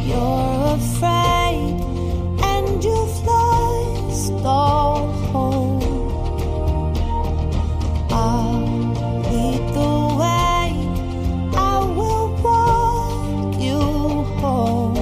[0.07, 1.79] you're afraid
[2.43, 5.83] and you've lost all hope.
[8.11, 10.73] I'll lead the way.
[11.55, 13.79] I will walk you
[14.39, 14.97] home.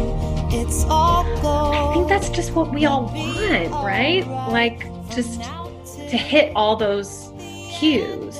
[0.51, 1.75] It's all gold.
[1.75, 4.27] I think that's just what we all want right.
[4.49, 7.31] Like just to hit all those
[7.71, 8.37] cues.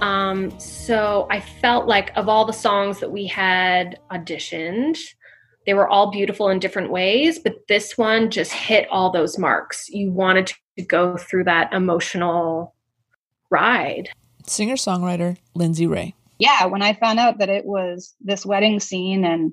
[0.00, 4.98] Um, so I felt like of all the songs that we had auditioned,
[5.64, 9.88] they were all beautiful in different ways, but this one just hit all those marks.
[9.88, 12.74] You wanted to go through that emotional
[13.48, 14.08] ride.
[14.44, 16.14] Singer songwriter Lindsay Ray.
[16.40, 19.52] Yeah, when I found out that it was this wedding scene and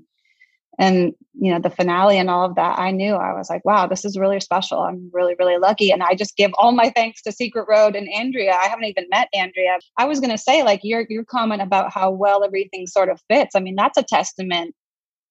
[0.80, 3.86] and you know the finale and all of that i knew i was like wow
[3.86, 4.80] this is really special.
[4.80, 5.92] I'm really really lucky.
[5.92, 8.54] And i just give all my thanks to secret road and andrea.
[8.54, 9.78] I haven't even met andrea.
[9.98, 13.22] I was going to say like your your comment about how well everything sort of
[13.30, 14.74] fits i mean that's a testament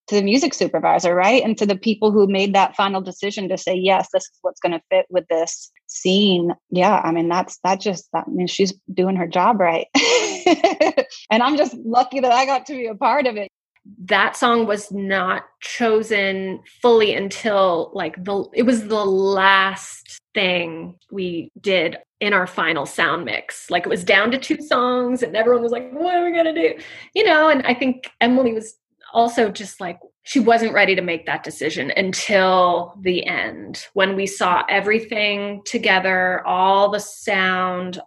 [0.09, 1.43] to the music supervisor right?
[1.45, 4.61] And to the people who made that final decision to say yes this is what's
[4.61, 6.53] going to fit with this scene.
[6.71, 9.87] Yeah i mean that's that just that I means she's doing her job right.
[11.31, 13.49] And i'm just lucky that i got to be a part of it
[14.05, 21.51] that song was not chosen fully until like the it was the last thing we
[21.61, 23.71] did in our final sound mix.
[23.71, 26.53] Like it was down to two songs and everyone was like what are we going
[26.53, 26.83] to do?
[27.15, 28.77] You know and i think emily was
[29.13, 34.27] also just like she wasn't ready to make that decision until the end when we
[34.27, 38.01] saw everything together all the sound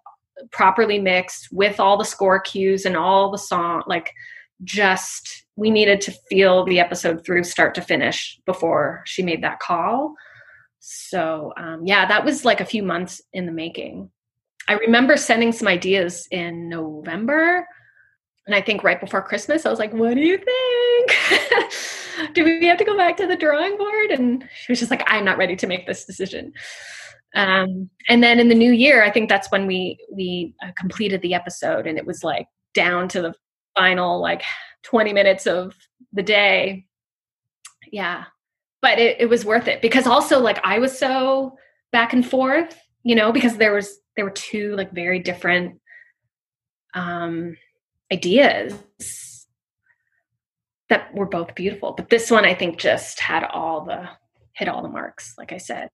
[0.51, 4.13] properly mixed with all the score cues and all the song like
[4.64, 9.59] just we needed to feel the episode through start to finish before she made that
[9.59, 10.16] call.
[10.80, 14.09] So, um, yeah, that was like a few months in the making.
[14.68, 17.68] I remember sending some ideas in November.
[18.47, 22.34] And I think right before Christmas, I was like, what do you think?
[22.34, 24.12] do we have to go back to the drawing board?
[24.12, 26.53] And she was just like, I'm not ready to make this decision.
[27.36, 31.22] Um, and then in the new year, I think that's when we we uh, completed
[31.22, 33.34] the episode, and it was like down to the
[33.76, 34.43] final like
[34.84, 35.76] 20 minutes of
[36.13, 36.86] the day.
[37.91, 38.26] Yeah,
[38.82, 41.57] but it, it was worth it because also like I was so
[41.91, 45.80] back and forth, you know, because there was there were two like very different
[46.93, 47.55] um
[48.11, 48.74] ideas
[50.89, 51.93] that were both beautiful.
[51.93, 54.09] But this one I think just had all the
[54.53, 55.89] hit all the marks, like I said.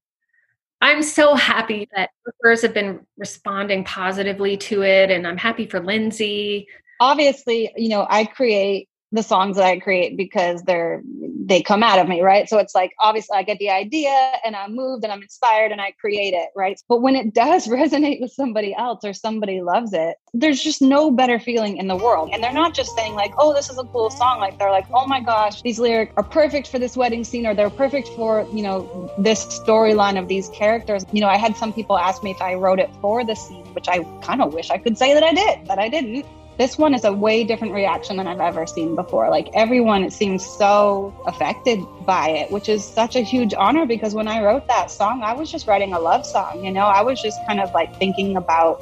[0.81, 5.79] I'm so happy that Earpers have been responding positively to it, and I'm happy for
[5.79, 6.67] Lindsay.
[6.99, 11.01] Obviously, you know, I create the songs that I create because they're
[11.45, 12.49] they come out of me, right?
[12.49, 14.11] So it's like obviously I get the idea
[14.43, 16.77] and I'm moved and I'm inspired and I create it, right?
[16.89, 21.09] But when it does resonate with somebody else or somebody loves it, there's just no
[21.09, 22.31] better feeling in the world.
[22.33, 24.87] And they're not just saying like, "Oh, this is a cool song." Like they're like,
[24.93, 28.45] "Oh my gosh, these lyrics are perfect for this wedding scene or they're perfect for,
[28.51, 32.31] you know, this storyline of these characters." You know, I had some people ask me
[32.31, 35.13] if I wrote it for the scene, which I kind of wish I could say
[35.13, 36.25] that I did, but I didn't
[36.57, 39.29] this one is a way different reaction than I've ever seen before.
[39.29, 44.15] Like everyone, it seems so affected by it, which is such a huge honor because
[44.15, 46.65] when I wrote that song, I was just writing a love song.
[46.65, 48.81] You know, I was just kind of like thinking about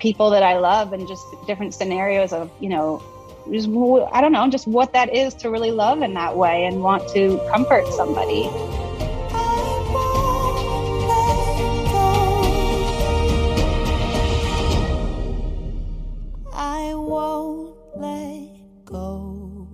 [0.00, 3.00] people that I love and just different scenarios of, you know,
[3.52, 6.82] just, I don't know, just what that is to really love in that way and
[6.82, 8.50] want to comfort somebody.
[17.16, 19.66] Won't let go.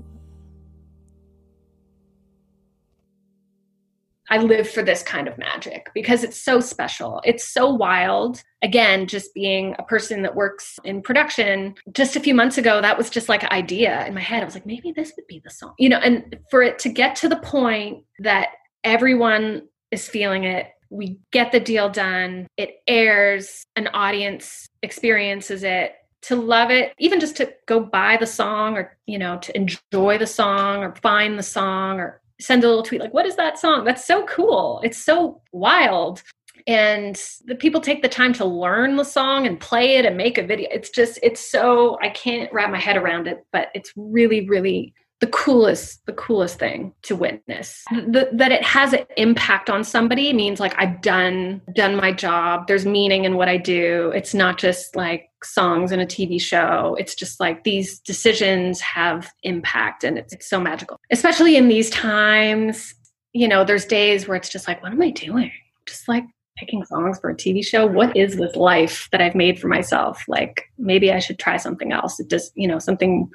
[4.30, 7.20] I live for this kind of magic because it's so special.
[7.24, 8.40] It's so wild.
[8.62, 12.96] Again, just being a person that works in production, just a few months ago, that
[12.96, 14.42] was just like an idea in my head.
[14.42, 15.74] I was like, maybe this would be the song.
[15.80, 18.50] You know, and for it to get to the point that
[18.84, 25.94] everyone is feeling it, we get the deal done, it airs, an audience experiences it,
[26.22, 30.18] to love it, even just to go buy the song or, you know, to enjoy
[30.18, 33.58] the song or find the song or send a little tweet like, what is that
[33.58, 33.84] song?
[33.84, 34.80] That's so cool.
[34.84, 36.22] It's so wild.
[36.66, 40.38] And the people take the time to learn the song and play it and make
[40.38, 40.68] a video.
[40.70, 44.94] It's just, it's so, I can't wrap my head around it, but it's really, really
[45.22, 47.84] the coolest the coolest thing to witness.
[47.92, 52.66] The, that it has an impact on somebody means like i've done done my job.
[52.66, 54.10] There's meaning in what i do.
[54.16, 56.96] It's not just like songs in a tv show.
[56.98, 60.98] It's just like these decisions have impact and it's, it's so magical.
[61.12, 62.92] Especially in these times
[63.32, 65.52] you know there's days where it's just like what am i doing?
[65.86, 66.24] Just like
[66.56, 67.86] picking songs for a tv show?
[67.86, 70.24] What is this life that i've made for myself?
[70.26, 72.18] Like maybe i should try something else.
[72.18, 73.30] It just you know something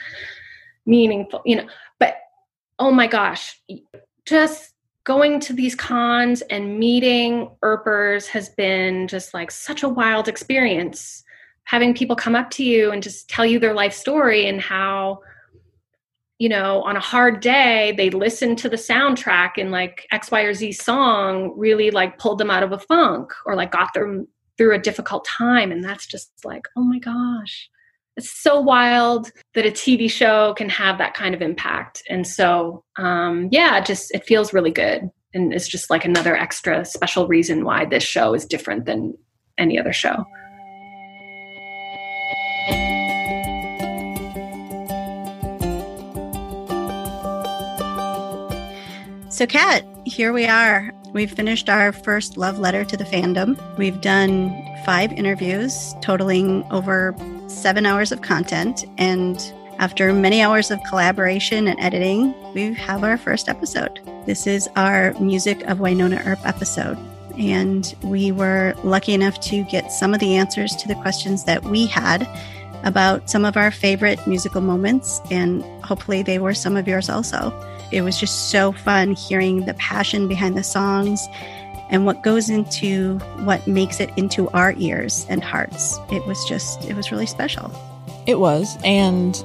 [0.87, 1.67] meaningful, you know.
[1.99, 2.15] But
[2.79, 3.59] oh my gosh,
[4.25, 4.73] just
[5.03, 11.23] going to these cons and meeting Earpers has been just like such a wild experience.
[11.65, 15.21] Having people come up to you and just tell you their life story and how,
[16.39, 20.41] you know, on a hard day, they listened to the soundtrack and like X, Y,
[20.41, 24.27] or Z song really like pulled them out of a funk or like got them
[24.57, 25.71] through a difficult time.
[25.71, 27.69] And that's just like, oh my gosh
[28.19, 32.03] so wild that a TV show can have that kind of impact.
[32.09, 35.09] And so, um, yeah, just it feels really good.
[35.33, 39.15] And it's just like another extra special reason why this show is different than
[39.57, 40.25] any other show.
[49.29, 50.91] So, Kat, here we are.
[51.13, 53.59] We've finished our first love letter to the fandom.
[53.77, 54.51] We've done
[54.83, 57.15] five interviews, totaling over
[57.47, 58.85] seven hours of content.
[58.97, 59.41] And
[59.79, 63.99] after many hours of collaboration and editing, we have our first episode.
[64.25, 66.97] This is our Music of Wynonna Earp episode.
[67.37, 71.63] And we were lucky enough to get some of the answers to the questions that
[71.63, 72.27] we had
[72.83, 75.21] about some of our favorite musical moments.
[75.29, 77.53] And hopefully, they were some of yours also.
[77.91, 81.27] It was just so fun hearing the passion behind the songs
[81.89, 85.99] and what goes into what makes it into our ears and hearts.
[86.11, 87.71] It was just, it was really special.
[88.25, 88.77] It was.
[88.83, 89.35] And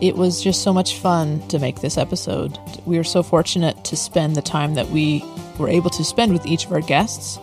[0.00, 2.58] it was just so much fun to make this episode.
[2.84, 5.24] We were so fortunate to spend the time that we
[5.58, 7.38] were able to spend with each of our guests.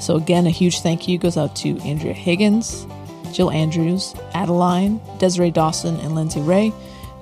[0.00, 2.86] So, again, a huge thank you goes out to Andrea Higgins,
[3.32, 6.72] Jill Andrews, Adeline, Desiree Dawson, and Lindsay Ray.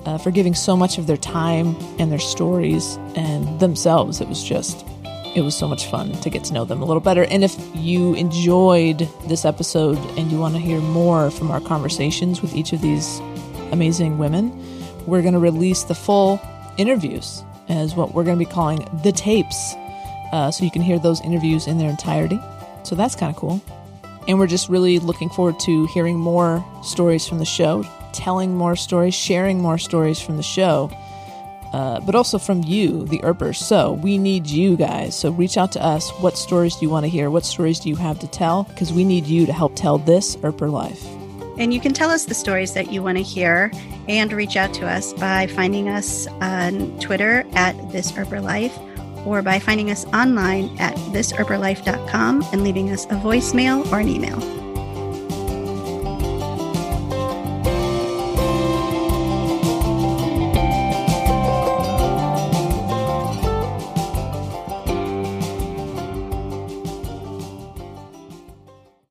[0.07, 4.23] Uh, for giving so much of their time and their stories and themselves.
[4.23, 4.87] It was just
[5.35, 7.25] it was so much fun to get to know them a little better.
[7.25, 12.43] And if you enjoyed this episode and you want to hear more from our conversations
[12.43, 13.21] with each of these
[13.71, 14.53] amazing women,
[15.07, 16.41] we're going to release the full
[16.79, 19.75] interviews as what we're going to be calling the tapes.
[20.33, 22.41] Uh, so you can hear those interviews in their entirety.
[22.83, 23.63] So that's kind of cool.
[24.27, 28.77] And we're just really looking forward to hearing more stories from the show, telling more
[28.77, 30.91] stories, sharing more stories from the show,
[31.73, 33.59] uh, but also from you, the Earpers.
[33.59, 35.17] So we need you guys.
[35.17, 36.11] So reach out to us.
[36.21, 37.31] What stories do you want to hear?
[37.31, 38.65] What stories do you have to tell?
[38.65, 41.05] Because we need you to help tell this Earper life.
[41.59, 43.71] And you can tell us the stories that you want to hear
[44.09, 48.77] and reach out to us by finding us on Twitter at This Earper Life
[49.27, 54.60] or by finding us online at thisearperlife.com and leaving us a voicemail or an email.